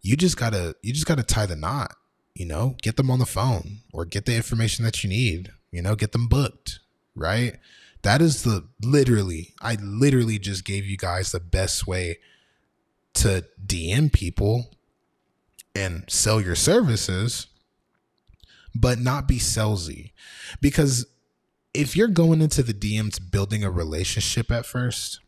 you 0.01 0.17
just 0.17 0.38
gotta 0.38 0.75
you 0.81 0.93
just 0.93 1.05
gotta 1.05 1.24
tie 1.24 1.46
the 1.46 1.55
knot, 1.55 1.96
you 2.34 2.46
know, 2.46 2.75
get 2.81 2.98
them 2.98 3.12
on 3.12 3.20
the 3.20 3.25
phone 3.25 3.79
or 3.93 4.05
get 4.05 4.25
the 4.25 4.36
information 4.36 4.84
that 4.86 5.03
you 5.03 5.10
need, 5.10 5.51
you 5.72 5.81
know, 5.81 5.96
get 5.96 6.12
them 6.12 6.27
booked, 6.27 6.79
right? 7.15 7.58
That 8.03 8.22
is 8.22 8.43
the 8.43 8.67
literally, 8.81 9.53
I 9.62 9.75
literally 9.75 10.39
just 10.39 10.65
gave 10.65 10.86
you 10.86 10.98
guys 10.98 11.31
the 11.31 11.39
best 11.39 11.86
way 11.86 12.17
to 13.15 13.46
DM 13.63 14.12
people 14.12 14.72
and 15.75 16.03
sell 16.08 16.41
your 16.41 16.55
services, 16.55 17.48
but 18.74 19.00
not 19.00 19.27
be 19.27 19.38
salesy. 19.38 20.12
Because 20.62 21.05
if 21.74 21.96
you're 21.96 22.08
going 22.08 22.41
into 22.41 22.63
the 22.63 22.74
DMs 22.74 23.20
building 23.31 23.63
a 23.63 23.72
relationship 23.72 24.51
at 24.51 24.65
first, 24.65 25.20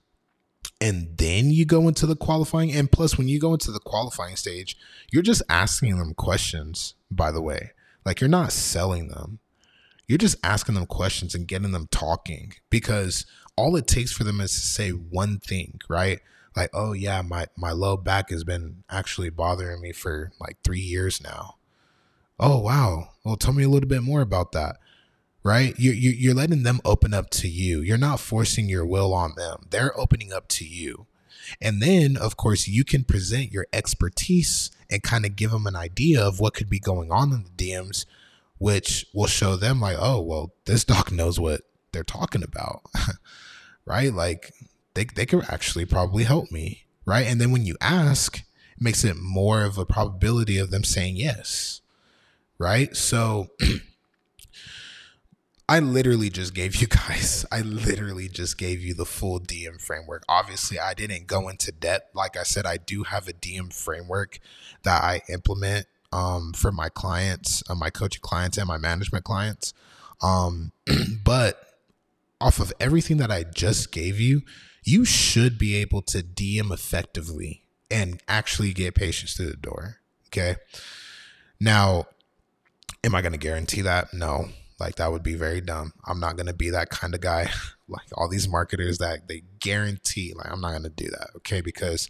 and 0.84 1.18
then 1.18 1.50
you 1.50 1.66
go 1.66 1.88
into 1.88 2.06
the 2.06 2.16
qualifying, 2.16 2.72
and 2.72 2.92
plus, 2.92 3.18
when 3.18 3.28
you 3.28 3.40
go 3.40 3.54
into 3.54 3.72
the 3.72 3.80
qualifying 3.80 4.36
stage, 4.36 4.78
you're 5.12 5.24
just 5.24 5.42
asking 5.50 5.98
them 5.98 6.14
questions, 6.14 6.96
by 7.10 7.32
the 7.32 7.42
way. 7.42 7.72
Like 8.06 8.20
you're 8.20 8.30
not 8.30 8.52
selling 8.52 9.08
them, 9.08 9.40
you're 10.08 10.18
just 10.18 10.38
asking 10.44 10.76
them 10.76 10.86
questions 10.86 11.34
and 11.34 11.48
getting 11.48 11.72
them 11.72 11.88
talking 11.90 12.54
because 12.70 13.26
all 13.56 13.76
it 13.78 13.88
takes 13.88 14.12
for 14.12 14.26
them 14.26 14.42
is 14.42 14.52
to 14.52 14.60
say 14.60 14.90
one 14.90 15.40
thing, 15.40 15.80
right? 15.90 16.20
like, 16.56 16.70
oh 16.74 16.94
yeah, 16.94 17.22
my 17.22 17.48
my 17.58 17.72
low 17.72 17.98
back 17.98 18.30
has 18.30 18.44
been 18.44 18.84
actually 18.90 19.30
bothering 19.30 19.82
me 19.82 19.92
for 19.92 20.32
like 20.40 20.58
three 20.64 20.80
years 20.80 21.22
now. 21.24 21.56
Oh 22.40 22.60
wow. 22.60 23.10
Well, 23.24 23.38
tell 23.38 23.54
me 23.54 23.64
a 23.64 23.70
little 23.70 23.90
bit 23.90 24.04
more 24.04 24.22
about 24.22 24.52
that. 24.52 24.78
Right? 25.44 25.78
You 25.78 25.92
you 25.92 26.12
you're 26.12 26.34
letting 26.34 26.64
them 26.64 26.80
open 26.86 27.14
up 27.14 27.30
to 27.32 27.50
you. 27.50 27.82
You're 27.82 27.98
not 27.98 28.20
forcing 28.20 28.70
your 28.70 28.86
will 28.86 29.14
on 29.14 29.34
them. 29.36 29.68
They're 29.70 29.98
opening 30.00 30.32
up 30.32 30.48
to 30.50 30.66
you. 30.66 31.08
And 31.62 31.82
then, 31.82 32.16
of 32.16 32.38
course, 32.38 32.68
you 32.68 32.84
can 32.84 33.04
present 33.04 33.52
your 33.52 33.68
expertise 33.74 34.72
and 34.90 35.04
kind 35.04 35.26
of 35.26 35.36
give 35.36 35.52
them 35.52 35.68
an 35.68 35.76
idea 35.76 36.22
of 36.24 36.40
what 36.40 36.54
could 36.54 36.70
be 36.70 36.80
going 36.80 37.12
on 37.12 37.32
in 37.34 37.44
the 37.44 37.50
DMs, 37.50 38.06
which 38.58 39.06
will 39.14 39.28
show 39.28 39.56
them, 39.56 39.82
like, 39.82 39.98
oh, 40.00 40.22
well, 40.22 40.54
this 40.66 40.84
doc 40.84 41.12
knows 41.12 41.40
what 41.40 41.62
they're 41.92 42.04
talking 42.04 42.44
about. 42.44 42.82
right? 43.86 44.14
Like, 44.14 44.54
they, 44.94 45.06
they 45.06 45.26
could 45.26 45.44
actually 45.50 45.86
probably 45.86 46.24
help 46.24 46.52
me. 46.52 46.86
Right. 47.06 47.28
And 47.28 47.42
then 47.42 47.52
when 47.52 47.66
you 47.66 47.76
ask, 47.82 48.38
it 48.38 48.44
makes 48.80 49.04
it 49.04 49.18
more 49.18 49.64
of 49.64 49.78
a 49.78 49.86
probability 49.86 50.58
of 50.58 50.72
them 50.72 50.84
saying 50.84 51.18
yes. 51.18 51.82
Right. 52.58 52.96
So 52.96 53.48
I 55.68 55.80
literally 55.80 56.30
just 56.30 56.54
gave 56.54 56.76
you 56.76 56.88
guys, 57.08 57.46
I 57.52 57.62
literally 57.62 58.28
just 58.28 58.58
gave 58.58 58.82
you 58.82 58.94
the 58.94 59.06
full 59.06 59.40
DM 59.40 59.82
framework. 59.82 60.24
Obviously, 60.28 60.80
I 60.80 60.94
didn't 60.94 61.28
go 61.28 61.50
into 61.50 61.72
depth. 61.72 62.16
Like 62.16 62.38
I 62.38 62.44
said, 62.44 62.66
I 62.66 62.78
do 62.78 63.04
have 63.04 63.28
a 63.28 63.34
DM 63.34 63.74
framework 63.74 64.40
that 64.84 65.04
I 65.04 65.22
implement 65.30 65.88
um, 66.12 66.54
for 66.54 66.72
my 66.72 66.90
clients, 66.90 67.64
uh, 67.70 67.76
my 67.76 67.90
coaching 67.90 68.22
clients, 68.22 68.58
and 68.58 68.68
my 68.68 68.78
management 68.78 69.24
clients. 69.24 69.74
Um, 70.22 70.72
but 71.24 71.60
off 72.40 72.60
of 72.60 72.74
everything 72.80 73.18
that 73.18 73.32
I 73.32 73.44
just 73.44 73.92
gave 73.92 74.20
you, 74.20 74.42
you 74.84 75.06
should 75.06 75.58
be 75.58 75.76
able 75.76 76.02
to 76.04 76.20
DM 76.20 76.72
effectively 76.72 77.64
and 77.90 78.22
actually 78.28 78.74
get 78.74 78.96
patients 78.96 79.36
to 79.36 79.46
the 79.46 79.56
door. 79.56 79.98
Okay. 80.28 80.58
Now, 81.60 82.08
am 83.04 83.16
I 83.16 83.22
going 83.22 83.32
to 83.32 83.38
guarantee 83.38 83.82
that? 83.82 84.14
No. 84.14 84.50
Like 84.80 84.96
that 84.96 85.12
would 85.12 85.24
be 85.24 85.36
very 85.36 85.62
dumb. 85.62 85.94
I'm 86.06 86.20
not 86.20 86.38
to 86.48 86.54
be 86.54 86.70
that 86.72 86.90
kind 86.90 87.16
of 87.16 87.22
guy. 87.22 87.50
like 87.88 88.08
all 88.14 88.30
these 88.30 88.48
marketers 88.48 88.98
that 89.00 89.28
they 89.28 89.44
guarantee, 89.60 90.34
like 90.36 90.52
I'm 90.52 90.62
not 90.62 90.72
to 90.84 90.90
do 90.90 91.10
that. 91.10 91.30
Okay. 91.38 91.62
Because 91.62 92.10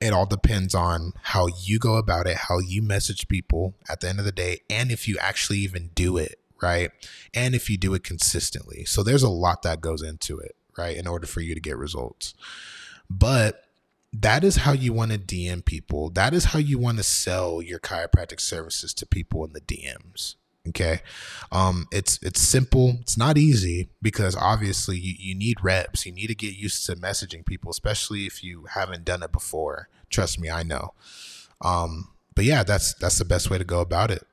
it 0.00 0.12
all 0.12 0.26
depends 0.26 0.74
on 0.74 1.12
how 1.22 1.48
you 1.62 1.78
go 1.78 1.96
about 1.96 2.26
it, 2.26 2.36
how 2.36 2.58
you 2.58 2.82
message 2.82 3.28
people 3.28 3.74
at 3.88 4.00
the 4.00 4.08
end 4.08 4.18
of 4.18 4.24
the 4.24 4.32
day, 4.32 4.60
and 4.68 4.90
if 4.90 5.08
you 5.08 5.16
actually 5.18 5.58
even 5.58 5.88
do 5.94 6.18
it, 6.18 6.38
right? 6.60 6.90
And 7.32 7.54
if 7.54 7.70
you 7.70 7.78
do 7.78 7.94
it 7.94 8.04
consistently. 8.04 8.84
So 8.84 9.02
there's 9.02 9.22
a 9.22 9.30
lot 9.30 9.62
that 9.62 9.80
goes 9.80 10.02
into 10.02 10.38
it 10.38 10.56
right? 10.76 10.96
In 10.96 11.06
order 11.06 11.26
for 11.26 11.40
you 11.40 11.54
to 11.54 11.60
get 11.60 11.76
results. 11.76 12.34
But 13.08 13.62
that 14.12 14.44
is 14.44 14.56
how 14.56 14.72
you 14.72 14.92
want 14.92 15.12
to 15.12 15.18
DM 15.18 15.64
people. 15.64 16.10
That 16.10 16.34
is 16.34 16.46
how 16.46 16.58
you 16.58 16.78
want 16.78 16.98
to 16.98 17.02
sell 17.02 17.60
your 17.60 17.78
chiropractic 17.78 18.40
services 18.40 18.94
to 18.94 19.06
people 19.06 19.44
in 19.44 19.52
the 19.52 19.60
DMs. 19.60 20.36
Okay. 20.68 21.00
Um, 21.52 21.86
it's 21.92 22.18
it's 22.22 22.40
simple. 22.40 22.96
It's 23.00 23.16
not 23.16 23.38
easy 23.38 23.88
because 24.02 24.34
obviously 24.36 24.98
you, 24.98 25.14
you 25.18 25.34
need 25.34 25.62
reps. 25.62 26.06
You 26.06 26.12
need 26.12 26.26
to 26.28 26.34
get 26.34 26.56
used 26.56 26.84
to 26.86 26.96
messaging 26.96 27.46
people, 27.46 27.70
especially 27.70 28.26
if 28.26 28.42
you 28.42 28.66
haven't 28.74 29.04
done 29.04 29.22
it 29.22 29.32
before. 29.32 29.88
Trust 30.10 30.40
me, 30.40 30.50
I 30.50 30.62
know. 30.62 30.94
Um, 31.60 32.08
but 32.34 32.44
yeah, 32.44 32.64
that's 32.64 32.94
that's 32.94 33.18
the 33.18 33.24
best 33.24 33.50
way 33.50 33.58
to 33.58 33.64
go 33.64 33.80
about 33.80 34.10
it. 34.10 34.24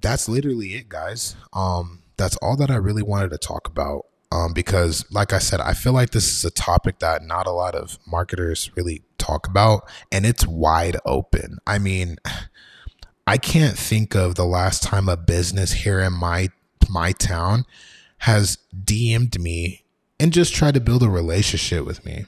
That's 0.00 0.28
literally 0.28 0.74
it, 0.74 0.88
guys. 0.88 1.34
Um, 1.52 2.02
that's 2.16 2.36
all 2.36 2.56
that 2.56 2.70
I 2.70 2.76
really 2.76 3.02
wanted 3.02 3.30
to 3.30 3.38
talk 3.38 3.66
about. 3.66 4.06
Um, 4.30 4.52
because, 4.52 5.06
like 5.10 5.32
I 5.32 5.38
said, 5.38 5.60
I 5.60 5.72
feel 5.72 5.94
like 5.94 6.10
this 6.10 6.30
is 6.30 6.44
a 6.44 6.50
topic 6.50 6.98
that 6.98 7.22
not 7.22 7.46
a 7.46 7.50
lot 7.50 7.74
of 7.74 7.98
marketers 8.06 8.70
really 8.76 9.02
talk 9.16 9.46
about, 9.46 9.88
and 10.12 10.26
it's 10.26 10.46
wide 10.46 10.98
open. 11.06 11.58
I 11.66 11.78
mean, 11.78 12.16
I 13.28 13.36
can't 13.36 13.76
think 13.76 14.14
of 14.14 14.36
the 14.36 14.46
last 14.46 14.82
time 14.82 15.06
a 15.06 15.14
business 15.14 15.72
here 15.72 16.00
in 16.00 16.14
my 16.14 16.48
my 16.88 17.12
town 17.12 17.66
has 18.20 18.56
DM'd 18.74 19.38
me 19.38 19.84
and 20.18 20.32
just 20.32 20.54
tried 20.54 20.72
to 20.72 20.80
build 20.80 21.02
a 21.02 21.10
relationship 21.10 21.84
with 21.84 22.06
me. 22.06 22.24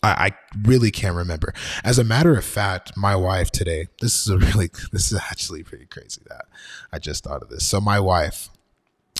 I, 0.00 0.08
I 0.08 0.30
really 0.62 0.92
can't 0.92 1.16
remember. 1.16 1.52
As 1.82 1.98
a 1.98 2.04
matter 2.04 2.36
of 2.36 2.44
fact, 2.44 2.96
my 2.96 3.16
wife 3.16 3.50
today, 3.50 3.88
this 4.00 4.20
is 4.20 4.28
a 4.28 4.38
really, 4.38 4.70
this 4.92 5.10
is 5.10 5.18
actually 5.18 5.64
pretty 5.64 5.86
crazy 5.86 6.22
that 6.28 6.44
I 6.92 7.00
just 7.00 7.24
thought 7.24 7.42
of 7.42 7.48
this. 7.48 7.66
So, 7.66 7.80
my 7.80 7.98
wife, 7.98 8.50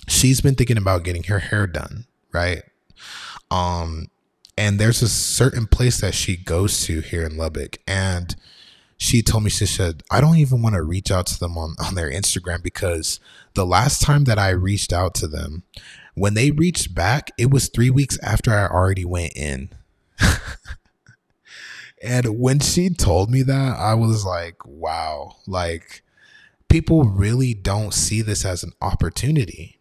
she's 0.06 0.40
been 0.40 0.54
thinking 0.54 0.78
about 0.78 1.02
getting 1.02 1.24
her 1.24 1.40
hair 1.40 1.66
done, 1.66 2.06
right? 2.32 2.62
Um, 3.50 4.12
and 4.56 4.78
there's 4.78 5.02
a 5.02 5.08
certain 5.08 5.66
place 5.66 6.00
that 6.00 6.14
she 6.14 6.36
goes 6.36 6.84
to 6.84 7.00
here 7.00 7.26
in 7.26 7.36
Lubbock, 7.36 7.78
and 7.88 8.36
she 8.98 9.22
told 9.22 9.44
me 9.44 9.50
she 9.50 9.64
said 9.64 10.02
I 10.10 10.20
don't 10.20 10.36
even 10.36 10.60
want 10.60 10.74
to 10.74 10.82
reach 10.82 11.10
out 11.10 11.26
to 11.28 11.38
them 11.38 11.56
on 11.56 11.76
on 11.78 11.94
their 11.94 12.10
Instagram 12.10 12.62
because 12.62 13.20
the 13.54 13.64
last 13.64 14.02
time 14.02 14.24
that 14.24 14.38
I 14.38 14.50
reached 14.50 14.92
out 14.92 15.14
to 15.16 15.28
them, 15.28 15.62
when 16.14 16.34
they 16.34 16.50
reached 16.50 16.94
back, 16.94 17.30
it 17.38 17.50
was 17.50 17.68
three 17.68 17.90
weeks 17.90 18.18
after 18.22 18.52
I 18.52 18.66
already 18.66 19.04
went 19.04 19.32
in. 19.36 19.70
and 22.02 22.38
when 22.38 22.58
she 22.58 22.90
told 22.90 23.30
me 23.30 23.42
that, 23.42 23.78
I 23.78 23.94
was 23.94 24.24
like, 24.24 24.56
wow, 24.66 25.36
like 25.46 26.02
people 26.68 27.04
really 27.04 27.54
don't 27.54 27.94
see 27.94 28.20
this 28.20 28.44
as 28.44 28.64
an 28.64 28.72
opportunity. 28.82 29.78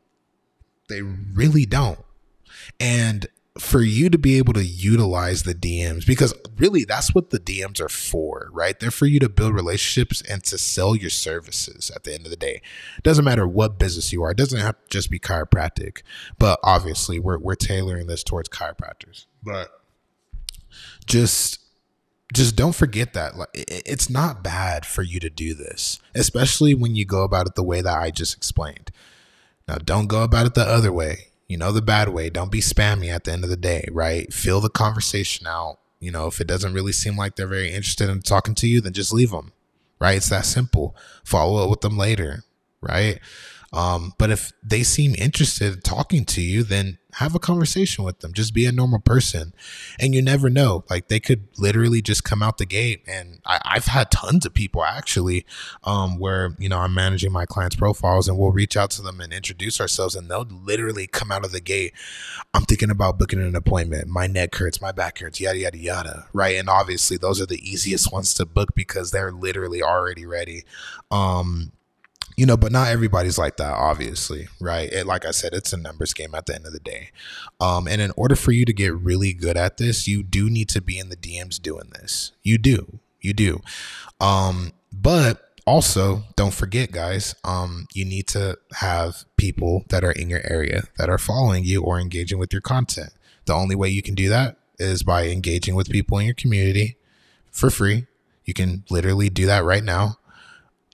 They 0.90 1.02
really 1.02 1.66
don't. 1.66 2.00
And 2.80 3.28
for 3.60 3.82
you 3.82 4.10
to 4.10 4.18
be 4.18 4.38
able 4.38 4.54
to 4.54 4.64
utilize 4.64 5.44
the 5.44 5.56
DMs 5.56 6.06
because 6.06 6.34
really 6.58 6.84
that's 6.84 7.14
what 7.14 7.30
the 7.30 7.40
DMs 7.40 7.80
are 7.80 7.90
for, 7.90 8.50
right? 8.52 8.80
They're 8.80 8.92
for 8.92 9.06
you 9.06 9.20
to 9.20 9.30
build 9.30 9.54
relationships 9.54 10.22
and 10.22 10.44
to 10.46 10.58
sell 10.58 10.96
your 10.96 11.10
services 11.10 11.92
at 11.96 12.04
the 12.04 12.14
end 12.14 12.26
of 12.26 12.32
the 12.32 12.38
day. 12.38 12.62
It 12.98 13.04
doesn't 13.04 13.26
matter 13.26 13.48
what 13.48 13.80
business 13.80 14.12
you 14.12 14.24
are. 14.24 14.32
It 14.32 14.38
doesn't 14.38 14.60
have 14.60 14.76
to 14.76 14.90
just 14.90 15.10
be 15.10 15.20
chiropractic. 15.20 16.02
But 16.40 16.60
obviously 16.64 17.20
we're 17.20 17.40
we're 17.40 17.56
tailoring 17.56 18.08
this 18.08 18.24
towards 18.24 18.50
chiropractors. 18.50 19.26
But 19.44 19.70
just 21.06 21.60
just 22.34 22.56
don't 22.56 22.76
forget 22.76 23.14
that 23.14 23.38
like 23.38 23.50
it's 23.54 24.10
not 24.10 24.44
bad 24.44 24.86
for 24.86 25.02
you 25.02 25.20
to 25.20 25.30
do 25.30 25.54
this 25.54 26.00
especially 26.14 26.74
when 26.74 26.94
you 26.94 27.06
go 27.06 27.24
about 27.24 27.48
it 27.48 27.56
the 27.56 27.64
way 27.64 27.82
that 27.82 27.98
i 27.98 28.12
just 28.12 28.36
explained 28.36 28.92
now 29.68 29.76
don't 29.76 30.08
go 30.08 30.24
about 30.24 30.46
it 30.46 30.54
the 30.54 30.62
other 30.62 30.92
way 30.92 31.28
you 31.48 31.58
know 31.58 31.72
the 31.72 31.82
bad 31.82 32.10
way. 32.10 32.30
Don't 32.30 32.52
be 32.52 32.62
spammy 32.62 33.08
at 33.08 33.24
the 33.24 33.32
end 33.32 33.44
of 33.44 33.50
the 33.50 33.58
day 33.58 33.88
right? 33.92 34.32
Feel 34.34 34.62
the 34.62 34.70
conversation 34.70 35.48
out. 35.48 35.80
You 36.00 36.12
know 36.12 36.28
if 36.28 36.40
it 36.40 36.48
doesn't 36.48 36.74
really 36.74 36.92
seem 36.92 37.18
like 37.18 37.36
they're 37.36 37.48
very 37.48 37.72
interested 37.72 38.10
in 38.10 38.22
talking 38.22 38.56
to 38.56 38.68
you 38.68 38.82
then 38.82 38.94
just 38.94 39.14
leave 39.14 39.32
them 39.32 39.54
right? 40.00 40.18
It's 40.18 40.30
that 40.30 40.46
simple. 40.46 40.96
Follow 41.24 41.64
up 41.64 41.70
with 41.70 41.82
them 41.82 41.98
later 41.98 42.44
right? 42.82 43.20
Um, 43.74 44.14
but 44.18 44.30
if 44.30 44.52
they 44.64 44.84
seem 44.84 45.14
interested 45.18 45.74
in 45.74 45.82
talking 45.82 46.26
to 46.26 46.42
you, 46.42 46.64
then 46.64 46.98
have 47.18 47.34
a 47.34 47.40
conversation 47.40 48.04
with 48.04 48.20
them. 48.20 48.32
Just 48.32 48.54
be 48.54 48.68
a 48.68 48.72
normal 48.72 49.00
person. 49.00 49.52
And 50.00 50.14
you 50.14 50.22
never 50.22 50.52
know. 50.52 50.84
Like 50.88 51.08
they 51.08 51.20
could 51.20 51.48
literally 51.58 52.00
just 52.00 52.24
come 52.24 52.44
out 52.44 52.60
the 52.60 52.66
gate. 52.66 53.02
And 53.08 53.40
I, 53.44 53.60
have 53.66 53.86
had 53.86 54.12
tons 54.12 54.46
of 54.46 54.54
people 54.54 54.84
actually 54.84 55.44
um, 55.84 56.20
where, 56.20 56.56
you 56.60 56.70
know, 56.70 56.78
I'm 56.78 56.94
managing 56.94 57.32
my 57.32 57.48
clients' 57.48 57.76
profiles 57.76 58.28
and 58.28 58.38
we'll 58.38 58.52
reach 58.52 58.78
out 58.78 58.92
to 58.92 59.02
them 59.02 59.20
and 59.20 59.34
introduce 59.34 59.82
ourselves 59.82 60.14
and 60.16 60.30
they'll 60.30 60.46
literally 60.46 61.08
come 61.08 61.32
out 61.32 61.44
of 61.44 61.52
the 61.52 61.60
gate. 61.60 61.94
I'm 62.54 62.64
thinking 62.64 62.92
about 62.92 63.18
booking 63.18 63.42
an 63.42 63.56
appointment. 63.56 64.08
My 64.08 64.28
neck 64.28 64.54
hurts, 64.54 64.80
my 64.80 64.92
back 64.92 65.18
hurts, 65.18 65.42
yada, 65.42 65.58
yada, 65.58 65.78
yada. 65.80 66.28
Right. 66.34 66.56
And 66.56 66.70
obviously 66.70 67.18
those 67.18 67.42
are 67.42 67.48
the 67.48 67.68
easiest 67.68 68.12
ones 68.12 68.36
to 68.36 68.46
book 68.46 68.76
because 68.76 69.10
they're 69.10 69.32
literally 69.32 69.82
already 69.82 70.28
ready. 70.28 70.66
Um, 71.10 71.72
you 72.38 72.46
know, 72.46 72.56
but 72.56 72.72
not 72.72 72.90
everybody's 72.90 73.40
like 73.40 73.58
that, 73.58 73.74
obviously, 73.74 74.48
right? 74.62 74.94
It, 74.94 75.08
like 75.08 75.26
I 75.26 75.32
said, 75.32 75.54
it's 75.54 75.74
a 75.74 75.78
numbers 75.78 76.14
game 76.14 76.36
at 76.36 76.46
the 76.46 76.54
end 76.54 76.68
of 76.68 76.72
the 76.72 76.80
day. 76.80 77.10
Um, 77.60 77.88
and 77.88 78.00
in 78.00 78.12
order 78.16 78.36
for 78.36 78.52
you 78.52 78.64
to 78.64 78.74
get 78.74 78.96
really 78.96 79.34
good 79.34 79.58
at 79.58 79.78
this, 79.78 80.08
you 80.08 80.22
do 80.22 80.48
need 80.48 80.70
to 80.70 80.82
be 80.82 81.00
in 81.00 81.10
the 81.10 81.16
DMs 81.16 81.60
doing 81.60 81.90
this. 81.94 82.34
You 82.44 82.60
do, 82.60 83.00
you 83.20 83.34
do. 83.34 83.62
Um, 84.22 84.74
but 84.94 85.50
also, 85.66 86.26
don't 86.36 86.54
forget, 86.54 86.92
guys, 86.92 87.34
um, 87.44 87.88
you 87.96 88.06
need 88.06 88.28
to 88.28 88.60
have 88.74 89.26
people 89.36 89.84
that 89.90 90.04
are 90.04 90.12
in 90.12 90.30
your 90.30 90.42
area 90.44 90.84
that 90.98 91.10
are 91.10 91.18
following 91.18 91.64
you 91.64 91.82
or 91.82 92.00
engaging 92.00 92.38
with 92.38 92.54
your 92.54 92.62
content. 92.62 93.14
The 93.46 93.54
only 93.54 93.76
way 93.76 93.90
you 93.90 94.04
can 94.04 94.14
do 94.14 94.30
that 94.30 94.58
is 94.78 95.02
by 95.02 95.26
engaging 95.28 95.74
with 95.74 95.90
people 95.90 96.20
in 96.20 96.28
your 96.28 96.36
community 96.36 96.98
for 97.52 97.72
free. 97.72 98.06
You 98.46 98.54
can 98.54 98.84
literally 98.92 99.30
do 99.30 99.48
that 99.48 99.64
right 99.64 99.84
now 99.84 100.20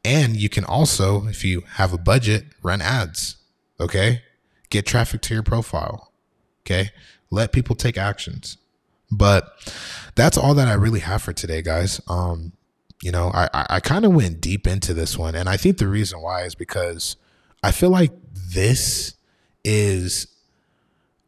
and 0.04 0.36
you 0.36 0.50
can 0.50 0.66
also, 0.66 1.28
if 1.28 1.44
you 1.46 1.62
have 1.76 1.94
a 1.94 1.98
budget, 1.98 2.46
run 2.62 2.82
ads. 2.82 3.38
Okay. 3.80 4.22
Get 4.70 4.86
traffic 4.86 5.22
to 5.22 5.34
your 5.34 5.44
profile. 5.44 6.12
Okay. 6.62 6.92
Let 7.30 7.52
people 7.52 7.76
take 7.76 7.98
actions. 7.98 8.58
But 9.12 9.48
that's 10.16 10.38
all 10.38 10.54
that 10.56 10.68
I 10.68 10.74
really 10.74 11.00
have 11.02 11.22
for 11.22 11.34
today, 11.34 11.62
guys. 11.62 12.02
Um, 12.08 12.54
you 13.02 13.12
know, 13.12 13.32
I, 13.34 13.50
I, 13.54 13.66
I 13.70 13.80
kind 13.80 14.06
of 14.06 14.13
went 14.13 14.42
deep 14.42 14.68
into 14.68 14.94
this 14.94 15.18
one. 15.18 15.36
And 15.36 15.48
I 15.48 15.58
think 15.58 15.78
the 15.78 15.88
reason 15.88 16.22
why 16.22 16.44
is 16.44 16.56
because 16.56 17.16
I 17.62 17.72
feel 17.72 17.89
like 17.89 18.12
this 18.34 19.16
is 19.63 20.28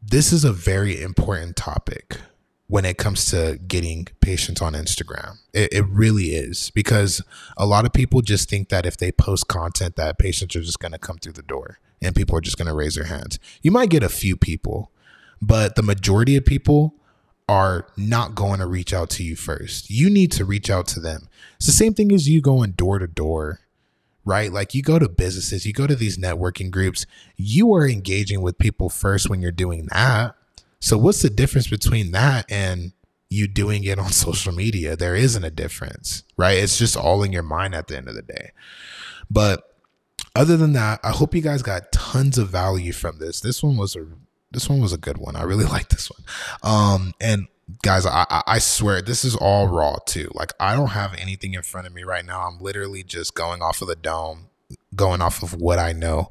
this 0.02 0.32
is 0.32 0.44
a 0.44 0.52
very 0.52 1.00
important 1.00 1.56
topic 1.56 2.18
when 2.68 2.84
it 2.84 2.98
comes 2.98 3.26
to 3.26 3.58
getting 3.68 4.08
patients 4.20 4.60
on 4.60 4.72
Instagram. 4.72 5.38
It, 5.52 5.72
it, 5.72 5.86
really 5.86 6.30
is 6.34 6.70
because 6.74 7.22
a 7.56 7.64
lot 7.64 7.84
of 7.84 7.92
people 7.92 8.22
just 8.22 8.50
think 8.50 8.70
that 8.70 8.84
if 8.84 8.96
they 8.96 9.12
post 9.12 9.46
content 9.46 9.96
that 9.96 10.18
patients 10.18 10.56
are 10.56 10.62
just 10.62 10.80
going 10.80 10.92
to 10.92 10.98
come 10.98 11.18
through 11.18 11.34
the 11.34 11.42
door 11.42 11.78
and 12.02 12.14
people 12.14 12.36
are 12.36 12.40
just 12.40 12.58
going 12.58 12.66
to 12.66 12.74
raise 12.74 12.96
their 12.96 13.04
hands. 13.04 13.38
You 13.62 13.70
might 13.70 13.90
get 13.90 14.02
a 14.02 14.08
few 14.08 14.36
people, 14.36 14.90
but 15.40 15.76
the 15.76 15.82
majority 15.82 16.36
of 16.36 16.44
people 16.44 16.94
are 17.48 17.86
not 17.96 18.34
going 18.34 18.58
to 18.58 18.66
reach 18.66 18.92
out 18.92 19.10
to 19.10 19.22
you 19.22 19.36
first. 19.36 19.88
You 19.88 20.10
need 20.10 20.32
to 20.32 20.44
reach 20.44 20.68
out 20.68 20.88
to 20.88 21.00
them. 21.00 21.28
It's 21.56 21.66
the 21.66 21.72
same 21.72 21.94
thing 21.94 22.12
as 22.12 22.28
you 22.28 22.42
going 22.42 22.72
door 22.72 22.98
to 22.98 23.06
door, 23.06 23.60
right? 24.24 24.52
Like 24.52 24.74
you 24.74 24.82
go 24.82 24.98
to 24.98 25.08
businesses, 25.08 25.64
you 25.64 25.72
go 25.72 25.86
to 25.86 25.94
these 25.94 26.18
networking 26.18 26.72
groups, 26.72 27.06
you 27.36 27.72
are 27.74 27.88
engaging 27.88 28.42
with 28.42 28.58
people 28.58 28.88
first 28.88 29.30
when 29.30 29.40
you're 29.40 29.52
doing 29.52 29.86
that 29.92 30.34
so 30.86 30.96
what's 30.96 31.20
the 31.20 31.30
difference 31.30 31.66
between 31.66 32.12
that 32.12 32.46
and 32.48 32.92
you 33.28 33.48
doing 33.48 33.82
it 33.82 33.98
on 33.98 34.12
social 34.12 34.52
media? 34.52 34.94
There 34.94 35.16
isn't 35.16 35.42
a 35.42 35.50
difference, 35.50 36.22
right? 36.36 36.58
It's 36.58 36.78
just 36.78 36.96
all 36.96 37.24
in 37.24 37.32
your 37.32 37.42
mind 37.42 37.74
at 37.74 37.88
the 37.88 37.96
end 37.96 38.06
of 38.06 38.14
the 38.14 38.22
day. 38.22 38.52
But 39.28 39.64
other 40.36 40.56
than 40.56 40.74
that, 40.74 41.00
I 41.02 41.10
hope 41.10 41.34
you 41.34 41.42
guys 41.42 41.62
got 41.62 41.90
tons 41.90 42.38
of 42.38 42.50
value 42.50 42.92
from 42.92 43.18
this. 43.18 43.40
This 43.40 43.64
one 43.64 43.76
was 43.76 43.96
a 43.96 44.06
this 44.52 44.68
one 44.68 44.80
was 44.80 44.92
a 44.92 44.96
good 44.96 45.18
one. 45.18 45.34
I 45.34 45.42
really 45.42 45.64
like 45.76 45.88
this 45.88 46.08
one. 46.08 46.22
Um 46.62 47.14
and 47.20 47.48
guys, 47.82 48.06
I 48.06 48.24
I 48.46 48.60
swear 48.60 49.02
this 49.02 49.24
is 49.24 49.34
all 49.34 49.66
raw 49.66 49.96
too. 50.06 50.30
Like 50.34 50.52
I 50.60 50.76
don't 50.76 50.90
have 50.90 51.14
anything 51.14 51.54
in 51.54 51.62
front 51.62 51.88
of 51.88 51.94
me 51.94 52.04
right 52.04 52.24
now. 52.24 52.46
I'm 52.46 52.60
literally 52.60 53.02
just 53.02 53.34
going 53.34 53.60
off 53.60 53.82
of 53.82 53.88
the 53.88 53.96
dome 53.96 54.50
going 54.94 55.22
off 55.22 55.42
of 55.42 55.54
what 55.54 55.78
I 55.78 55.92
know. 55.92 56.30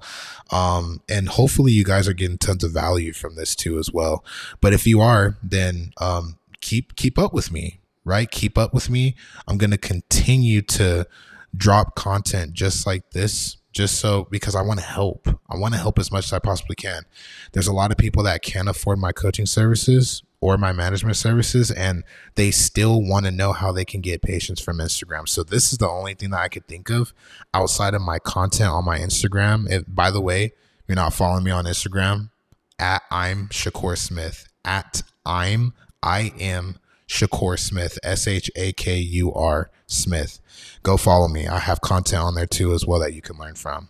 Um, 0.52 1.02
and 1.08 1.30
hopefully 1.30 1.72
you 1.72 1.84
guys 1.84 2.08
are 2.08 2.14
getting 2.14 2.38
tons 2.38 2.64
of 2.64 2.72
value 2.72 3.14
from 3.14 3.36
this 3.36 3.56
too 3.56 3.78
as 3.80 3.92
well. 3.92 4.24
But 4.62 4.74
if 4.74 4.86
you 4.86 5.02
are, 5.02 5.38
then 5.42 5.94
um, 5.98 6.38
keep 6.62 6.96
keep 6.96 7.18
up 7.18 7.34
with 7.34 7.52
me, 7.52 7.80
right? 8.04 8.30
Keep 8.30 8.58
up 8.58 8.74
with 8.74 8.90
me. 8.90 9.16
I'm 9.48 9.58
gonna 9.58 9.78
continue 9.78 10.62
to 10.64 11.08
drop 11.56 11.96
content 11.96 12.54
just 12.54 12.86
like 12.86 13.12
this 13.12 13.58
just 13.72 14.00
so 14.00 14.28
because 14.32 14.56
I 14.56 14.62
want 14.62 14.80
to 14.80 14.86
help. 14.86 15.28
I 15.50 15.58
want 15.58 15.74
to 15.74 15.80
help 15.80 16.00
as 16.00 16.12
much 16.12 16.26
as 16.26 16.34
I 16.34 16.40
possibly 16.40 16.76
can. 16.76 17.04
There's 17.52 17.68
a 17.68 17.74
lot 17.74 17.92
of 17.92 17.98
people 17.98 18.24
that 18.24 18.42
can't 18.42 18.70
afford 18.70 19.00
my 19.00 19.12
coaching 19.12 19.46
services 19.46 20.24
or 20.42 20.58
my 20.58 20.72
management 20.72 21.18
services 21.18 21.72
and 21.72 22.04
they 22.36 22.52
still 22.52 23.02
want 23.02 23.26
to 23.26 23.32
know 23.32 23.54
how 23.54 23.72
they 23.72 23.86
can 23.86 24.02
get 24.02 24.22
patients 24.22 24.62
from 24.62 24.78
Instagram. 24.78 25.28
So 25.28 25.44
this 25.44 25.72
is 25.72 25.78
the 25.78 25.90
only 25.90 26.14
thing 26.14 26.32
that 26.32 26.42
I 26.42 26.50
could 26.50 26.68
think 26.68 26.90
of 26.90 27.14
outside 27.54 27.94
of 27.94 28.02
my 28.02 28.20
content 28.20 28.70
on 28.70 28.86
my 28.86 29.00
Instagram. 29.00 29.70
If 29.70 29.84
by 29.88 30.12
the 30.12 30.22
way, 30.22 30.54
you're 30.88 30.96
not 30.96 31.14
following 31.14 31.44
me 31.44 31.52
on 31.52 31.66
Instagram, 31.66 32.30
at 32.78 33.02
I'm 33.10 33.48
Shakur 33.48 33.98
Smith. 33.98 34.48
At 34.64 35.04
I'm 35.26 35.74
I 36.04 36.34
am 36.40 36.78
Shakur 37.08 37.58
Smith, 37.58 37.98
S 38.04 38.28
H 38.28 38.52
A 38.56 38.72
K 38.74 38.98
U 38.98 39.34
R 39.34 39.70
Smith. 39.88 40.40
Go 40.84 40.98
follow 40.98 41.28
me. 41.28 41.48
I 41.48 41.60
have 41.60 41.82
content 41.82 42.22
on 42.22 42.36
there 42.36 42.46
too 42.46 42.74
as 42.74 42.86
well 42.86 43.00
that 43.00 43.14
you 43.14 43.22
can 43.22 43.38
learn 43.38 43.56
from. 43.56 43.90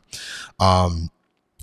Um, 0.60 1.12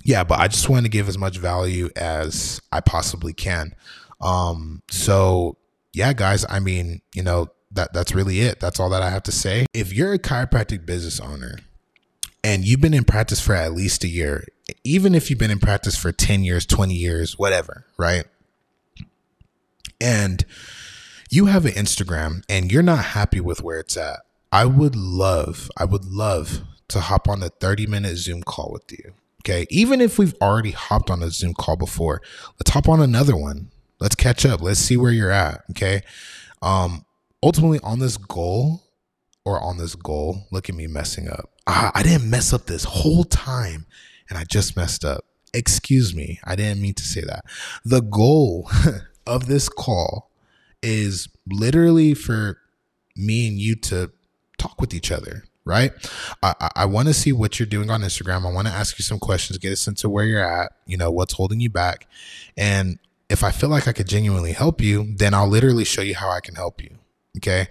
yeah, 0.03 0.23
but 0.23 0.39
I 0.39 0.47
just 0.47 0.69
want 0.69 0.85
to 0.85 0.89
give 0.89 1.07
as 1.07 1.17
much 1.17 1.37
value 1.37 1.89
as 1.95 2.61
I 2.71 2.81
possibly 2.81 3.33
can. 3.33 3.73
Um, 4.23 4.81
so 4.89 5.57
yeah, 5.93 6.13
guys, 6.13 6.45
I 6.49 6.59
mean, 6.59 7.01
you 7.13 7.21
know, 7.21 7.49
that 7.71 7.93
that's 7.93 8.13
really 8.13 8.41
it. 8.41 8.59
That's 8.59 8.79
all 8.79 8.89
that 8.89 9.01
I 9.01 9.09
have 9.09 9.23
to 9.23 9.31
say. 9.31 9.65
If 9.73 9.93
you're 9.93 10.13
a 10.13 10.19
chiropractic 10.19 10.85
business 10.85 11.19
owner 11.19 11.57
and 12.43 12.65
you've 12.65 12.81
been 12.81 12.93
in 12.93 13.03
practice 13.03 13.39
for 13.39 13.53
at 13.53 13.73
least 13.73 14.03
a 14.03 14.07
year, 14.07 14.45
even 14.83 15.15
if 15.15 15.29
you've 15.29 15.39
been 15.39 15.51
in 15.51 15.59
practice 15.59 15.95
for 15.95 16.11
10 16.11 16.43
years, 16.43 16.65
20 16.65 16.93
years, 16.93 17.37
whatever, 17.37 17.85
right? 17.97 18.25
And 19.99 20.45
you 21.29 21.47
have 21.47 21.65
an 21.65 21.73
Instagram 21.73 22.43
and 22.47 22.71
you're 22.71 22.83
not 22.83 23.05
happy 23.05 23.39
with 23.39 23.61
where 23.61 23.79
it's 23.79 23.97
at. 23.97 24.19
I 24.51 24.65
would 24.65 24.95
love, 24.95 25.71
I 25.77 25.85
would 25.85 26.05
love 26.05 26.61
to 26.89 26.99
hop 26.99 27.27
on 27.27 27.41
a 27.41 27.49
30 27.49 27.87
minute 27.87 28.17
Zoom 28.17 28.43
call 28.43 28.69
with 28.71 28.91
you. 28.91 29.13
Okay. 29.41 29.65
Even 29.69 29.99
if 29.99 30.17
we've 30.17 30.35
already 30.41 30.71
hopped 30.71 31.09
on 31.09 31.21
a 31.21 31.29
Zoom 31.29 31.53
call 31.53 31.75
before, 31.75 32.21
let's 32.59 32.69
hop 32.69 32.87
on 32.87 33.01
another 33.01 33.35
one. 33.35 33.71
Let's 33.99 34.15
catch 34.15 34.45
up. 34.45 34.61
Let's 34.61 34.79
see 34.79 34.97
where 34.97 35.11
you're 35.11 35.31
at. 35.31 35.63
Okay. 35.71 36.01
Um, 36.61 37.05
ultimately 37.41 37.79
on 37.83 37.99
this 37.99 38.17
goal 38.17 38.83
or 39.45 39.61
on 39.61 39.77
this 39.77 39.95
goal, 39.95 40.47
look 40.51 40.69
at 40.69 40.75
me 40.75 40.87
messing 40.87 41.29
up. 41.29 41.49
Ah, 41.67 41.91
I 41.93 42.03
didn't 42.03 42.29
mess 42.29 42.53
up 42.53 42.65
this 42.65 42.83
whole 42.83 43.23
time 43.23 43.85
and 44.29 44.37
I 44.37 44.43
just 44.43 44.75
messed 44.75 45.05
up. 45.05 45.25
Excuse 45.53 46.15
me. 46.15 46.39
I 46.43 46.55
didn't 46.55 46.81
mean 46.81 46.95
to 46.95 47.03
say 47.03 47.21
that. 47.21 47.45
The 47.85 48.01
goal 48.01 48.69
of 49.27 49.47
this 49.47 49.69
call 49.69 50.31
is 50.81 51.29
literally 51.49 52.13
for 52.13 52.59
me 53.15 53.47
and 53.47 53.57
you 53.57 53.75
to 53.75 54.11
talk 54.57 54.81
with 54.81 54.93
each 54.93 55.11
other 55.11 55.43
right? 55.65 55.91
I, 56.41 56.71
I 56.75 56.85
want 56.85 57.07
to 57.07 57.13
see 57.13 57.31
what 57.31 57.59
you're 57.59 57.65
doing 57.67 57.89
on 57.89 58.01
Instagram. 58.01 58.45
I 58.45 58.51
want 58.51 58.67
to 58.67 58.73
ask 58.73 58.99
you 58.99 59.03
some 59.03 59.19
questions, 59.19 59.57
get 59.57 59.71
a 59.71 59.75
sense 59.75 60.03
of 60.03 60.11
where 60.11 60.25
you're 60.25 60.43
at, 60.43 60.73
you 60.85 60.97
know, 60.97 61.11
what's 61.11 61.33
holding 61.33 61.59
you 61.59 61.69
back. 61.69 62.07
And 62.57 62.99
if 63.33 63.43
I 63.43 63.49
feel 63.49 63.69
like 63.69 63.87
I 63.87 63.93
could 63.93 64.07
genuinely 64.07 64.51
help 64.53 64.79
you, 64.79 65.15
then 65.17 65.33
I'll 65.33 65.49
literally 65.49 65.83
show 65.83 66.03
you 66.03 66.15
how 66.15 66.29
I 66.29 66.39
can 66.39 66.53
help 66.53 66.81
you. 66.81 66.91
Okay. 67.37 67.67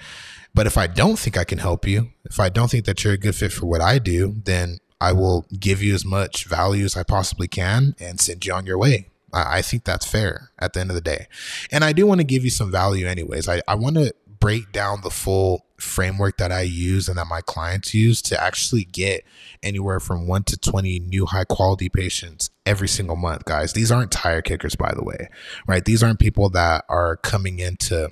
But 0.53 0.66
if 0.66 0.77
I 0.77 0.88
don't 0.88 1.18
think 1.18 1.38
I 1.38 1.44
can 1.44 1.59
help 1.59 1.87
you, 1.87 2.11
if 2.25 2.40
I 2.40 2.48
don't 2.48 2.70
think 2.70 2.85
that 2.85 3.03
you're 3.03 3.14
a 3.14 3.18
good 3.18 3.37
fit 3.37 3.53
for 3.53 3.66
what 3.66 3.81
I 3.81 3.98
do, 3.98 4.35
then 4.44 4.79
I 5.01 5.12
will 5.12 5.46
give 5.59 5.81
you 5.81 5.94
as 5.94 6.05
much 6.05 6.46
value 6.46 6.85
as 6.85 6.96
I 6.96 7.05
possibly 7.05 7.46
can 7.46 7.94
and 8.01 8.20
send 8.20 8.44
you 8.44 8.53
on 8.53 8.66
your 8.66 8.77
way. 8.77 9.07
I, 9.33 9.62
think 9.62 9.85
that's 9.85 10.05
fair 10.05 10.51
at 10.59 10.75
the 10.75 10.81
end 10.81 10.90
of 10.90 10.94
the 10.94 11.01
day. 11.01 11.27
And 11.70 11.85
I 11.85 11.94
do 11.94 12.07
want 12.07 12.20
to 12.20 12.25
give 12.25 12.44
you 12.44 12.51
some 12.51 12.70
value 12.70 13.07
anyways. 13.07 13.48
I, 13.48 13.62
I 13.66 13.77
want 13.77 13.96
to 13.96 14.12
break 14.42 14.72
down 14.72 15.00
the 15.02 15.11
full 15.11 15.64
framework 15.78 16.37
that 16.38 16.50
I 16.50 16.62
use 16.62 17.09
and 17.09 17.16
that 17.16 17.28
my 17.28 17.42
clients 17.42 17.94
use 17.94 18.20
to 18.22 18.42
actually 18.42 18.83
get 18.83 19.24
anywhere 19.62 20.00
from 20.00 20.26
one 20.26 20.42
to 20.44 20.57
20 20.57 20.98
new 20.98 21.26
high 21.26 21.44
quality 21.44 21.88
patients 21.88 22.50
every 22.66 22.88
single 22.88 23.14
month, 23.14 23.44
guys. 23.44 23.72
These 23.72 23.92
aren't 23.92 24.11
tire 24.11 24.42
kickers, 24.42 24.74
by 24.74 24.92
the 24.96 25.05
way, 25.05 25.28
right? 25.68 25.85
These 25.85 26.02
aren't 26.02 26.18
people 26.18 26.50
that 26.50 26.85
are 26.88 27.18
coming 27.18 27.61
into 27.61 28.09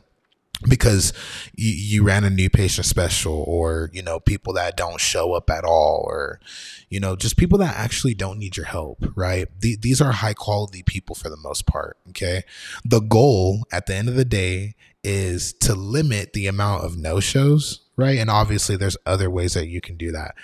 because 0.68 1.12
you, 1.56 1.70
you 1.70 2.04
ran 2.04 2.24
a 2.24 2.30
new 2.30 2.50
patient 2.50 2.86
special 2.86 3.44
or 3.46 3.90
you 3.92 4.02
know 4.02 4.20
people 4.20 4.52
that 4.52 4.76
don't 4.76 5.00
show 5.00 5.32
up 5.32 5.48
at 5.50 5.64
all 5.64 6.04
or 6.06 6.40
you 6.88 7.00
know 7.00 7.16
just 7.16 7.36
people 7.36 7.58
that 7.58 7.76
actually 7.76 8.14
don't 8.14 8.38
need 8.38 8.56
your 8.56 8.66
help 8.66 9.04
right? 9.14 9.48
These 9.60 10.00
are 10.00 10.12
high 10.12 10.34
quality 10.34 10.82
people 10.82 11.14
for 11.14 11.28
the 11.28 11.36
most 11.36 11.66
part 11.66 11.96
okay? 12.10 12.42
The 12.84 13.00
goal 13.00 13.66
at 13.72 13.86
the 13.86 13.94
end 13.94 14.08
of 14.08 14.16
the 14.16 14.24
day 14.24 14.74
is 15.02 15.54
to 15.54 15.74
limit 15.74 16.34
the 16.34 16.46
amount 16.46 16.84
of 16.84 16.96
no 16.96 17.20
shows 17.20 17.80
right? 17.96 18.18
And 18.18 18.30
obviously 18.30 18.76
there's 18.76 18.96
other 19.04 19.28
ways 19.28 19.52
that 19.52 19.66
you 19.66 19.82
can 19.82 19.98
do 19.98 20.10
that. 20.12 20.34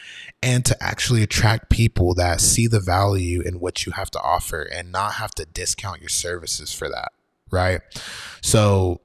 And 0.43 0.63
to 0.67 0.77
actually 0.83 1.23
attract 1.23 1.71
people 1.71 2.13
that 2.17 2.43
see 2.43 2.67
the 2.67 2.81
value 2.81 3.41
in 3.41 3.61
what 3.61 3.87
you 3.87 3.93
have 3.93 4.11
to 4.11 4.21
offer 4.21 4.61
and 4.61 4.93
not 4.93 5.15
have 5.15 5.31
to 5.37 5.47
discount 5.47 6.01
your 6.01 6.11
services 6.11 6.75
for 6.75 6.91
that 6.91 7.13
right? 7.51 7.81
So 8.43 9.01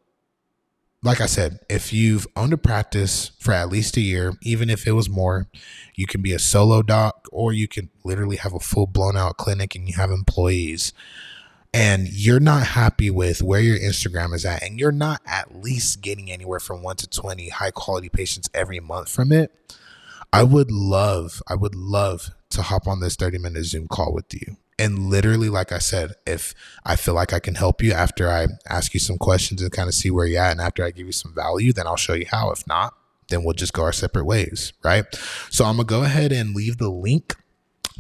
like 1.04 1.20
I 1.20 1.26
said, 1.26 1.60
if 1.68 1.92
you've 1.92 2.28
owned 2.36 2.54
a 2.54 2.58
practice 2.58 3.32
for 3.40 3.54
at 3.54 3.70
least 3.70 3.98
a 3.98 4.02
year, 4.02 4.34
even 4.44 4.70
if 4.70 4.86
it 4.86 4.92
was 4.92 5.10
more, 5.10 5.48
you 5.96 6.06
can 6.06 6.22
be 6.22 6.34
a 6.34 6.40
solo 6.40 6.84
doc 6.84 7.28
or 7.32 7.52
you 7.52 7.68
can 7.68 7.90
literally 8.04 8.38
have 8.38 8.54
a 8.54 8.60
full 8.60 8.86
blown 8.86 9.18
out 9.18 9.38
clinic 9.38 9.74
and 9.74 9.88
you 9.88 9.96
have 9.96 10.12
employees 10.12 10.94
and 11.74 12.08
you're 12.10 12.40
not 12.40 12.68
happy 12.68 13.10
with 13.10 13.42
where 13.42 13.62
your 13.62 13.80
Instagram 13.80 14.36
is 14.36 14.46
at 14.46 14.62
and 14.62 14.80
you're 14.80 14.92
not 14.92 15.22
at 15.26 15.64
least 15.64 16.02
getting 16.02 16.32
anywhere 16.32 16.60
from 16.60 16.84
1 16.84 16.98
to 16.98 17.10
20 17.10 17.50
high 17.50 17.72
quality 17.72 18.10
patients 18.10 18.50
every 18.54 18.80
month 18.80 19.10
from 19.10 19.32
it. 19.32 19.52
I 20.32 20.44
would 20.44 20.70
love, 20.70 21.42
I 21.48 21.56
would 21.56 21.76
love 21.76 22.30
to 22.52 22.62
hop 22.62 22.88
on 22.88 23.00
this 23.00 23.16
30 23.16 23.40
minute 23.40 23.64
Zoom 23.66 23.88
call 23.88 24.14
with 24.14 24.32
you 24.34 24.58
and 24.82 24.98
literally, 24.98 25.48
like 25.48 25.72
I 25.72 25.78
said, 25.78 26.14
if 26.26 26.56
I 26.84 26.96
feel 26.96 27.14
like 27.14 27.34
I 27.34 27.40
can 27.40 27.54
help 27.54 27.84
you 27.84 27.94
after 27.94 28.28
I 28.30 28.48
ask 28.68 28.96
you 28.96 29.00
some 29.00 29.20
questions 29.20 29.62
and 29.62 29.72
kind 29.72 29.88
of 29.88 29.94
see 29.94 30.10
where 30.10 30.26
you're 30.26 30.42
at, 30.42 30.52
and 30.54 30.60
after 30.60 30.84
I 30.84 30.90
give 30.90 31.06
you 31.06 31.12
some 31.12 31.36
value, 31.36 31.72
then 31.72 31.86
I'll 31.86 31.96
show 31.96 32.14
you 32.14 32.26
how. 32.30 32.50
If 32.50 32.66
not, 32.66 32.96
then 33.30 33.44
we'll 33.44 33.54
just 33.54 33.74
go 33.74 33.84
our 33.84 33.94
separate 33.94 34.26
ways, 34.26 34.74
right? 34.84 35.06
So 35.52 35.66
I'm 35.66 35.76
gonna 35.76 35.86
go 35.86 36.04
ahead 36.04 36.32
and 36.32 36.56
leave 36.56 36.80
the 36.80 36.90
link 36.90 37.36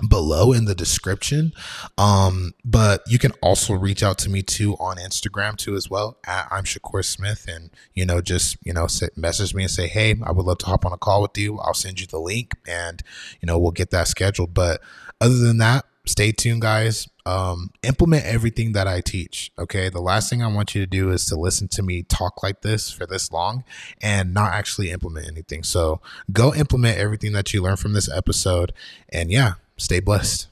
below 0.09 0.53
in 0.53 0.65
the 0.65 0.73
description. 0.73 1.53
Um, 1.99 2.53
but 2.65 3.03
you 3.05 3.19
can 3.19 3.33
also 3.43 3.75
reach 3.75 4.01
out 4.01 4.17
to 4.19 4.29
me 4.31 4.41
too 4.41 4.73
on 4.79 4.97
Instagram 4.97 5.57
too 5.57 5.75
as 5.75 5.87
well 5.87 6.17
at 6.25 6.47
I'm 6.49 6.63
Shakur 6.63 7.05
Smith 7.05 7.45
and 7.47 7.69
you 7.93 8.07
know 8.07 8.21
just 8.21 8.57
you 8.63 8.73
know 8.73 8.87
say, 8.87 9.09
message 9.15 9.53
me 9.53 9.63
and 9.63 9.71
say 9.71 9.87
hey 9.87 10.15
I 10.23 10.31
would 10.31 10.47
love 10.47 10.57
to 10.59 10.65
hop 10.65 10.83
on 10.85 10.93
a 10.93 10.97
call 10.97 11.21
with 11.21 11.37
you. 11.37 11.59
I'll 11.59 11.75
send 11.75 12.01
you 12.01 12.07
the 12.07 12.19
link 12.19 12.55
and 12.67 13.03
you 13.39 13.45
know 13.45 13.59
we'll 13.59 13.71
get 13.71 13.91
that 13.91 14.07
scheduled. 14.07 14.55
But 14.55 14.81
other 15.19 15.37
than 15.37 15.59
that, 15.59 15.85
stay 16.11 16.31
tuned, 16.31 16.61
guys. 16.61 17.07
Um, 17.25 17.69
implement 17.83 18.25
everything 18.25 18.73
that 18.73 18.87
I 18.87 19.01
teach. 19.01 19.51
Okay. 19.57 19.89
The 19.89 20.01
last 20.01 20.29
thing 20.29 20.43
I 20.43 20.47
want 20.47 20.75
you 20.75 20.81
to 20.81 20.87
do 20.87 21.11
is 21.11 21.25
to 21.27 21.35
listen 21.35 21.67
to 21.69 21.83
me 21.83 22.03
talk 22.03 22.43
like 22.43 22.61
this 22.61 22.91
for 22.91 23.05
this 23.05 23.31
long 23.31 23.63
and 24.01 24.33
not 24.33 24.53
actually 24.53 24.91
implement 24.91 25.27
anything. 25.27 25.63
So 25.63 26.01
go 26.31 26.53
implement 26.53 26.97
everything 26.97 27.33
that 27.33 27.53
you 27.53 27.61
learn 27.61 27.77
from 27.77 27.93
this 27.93 28.09
episode. 28.11 28.73
And 29.09 29.31
yeah, 29.31 29.53
stay 29.77 29.99
blessed. 29.99 30.50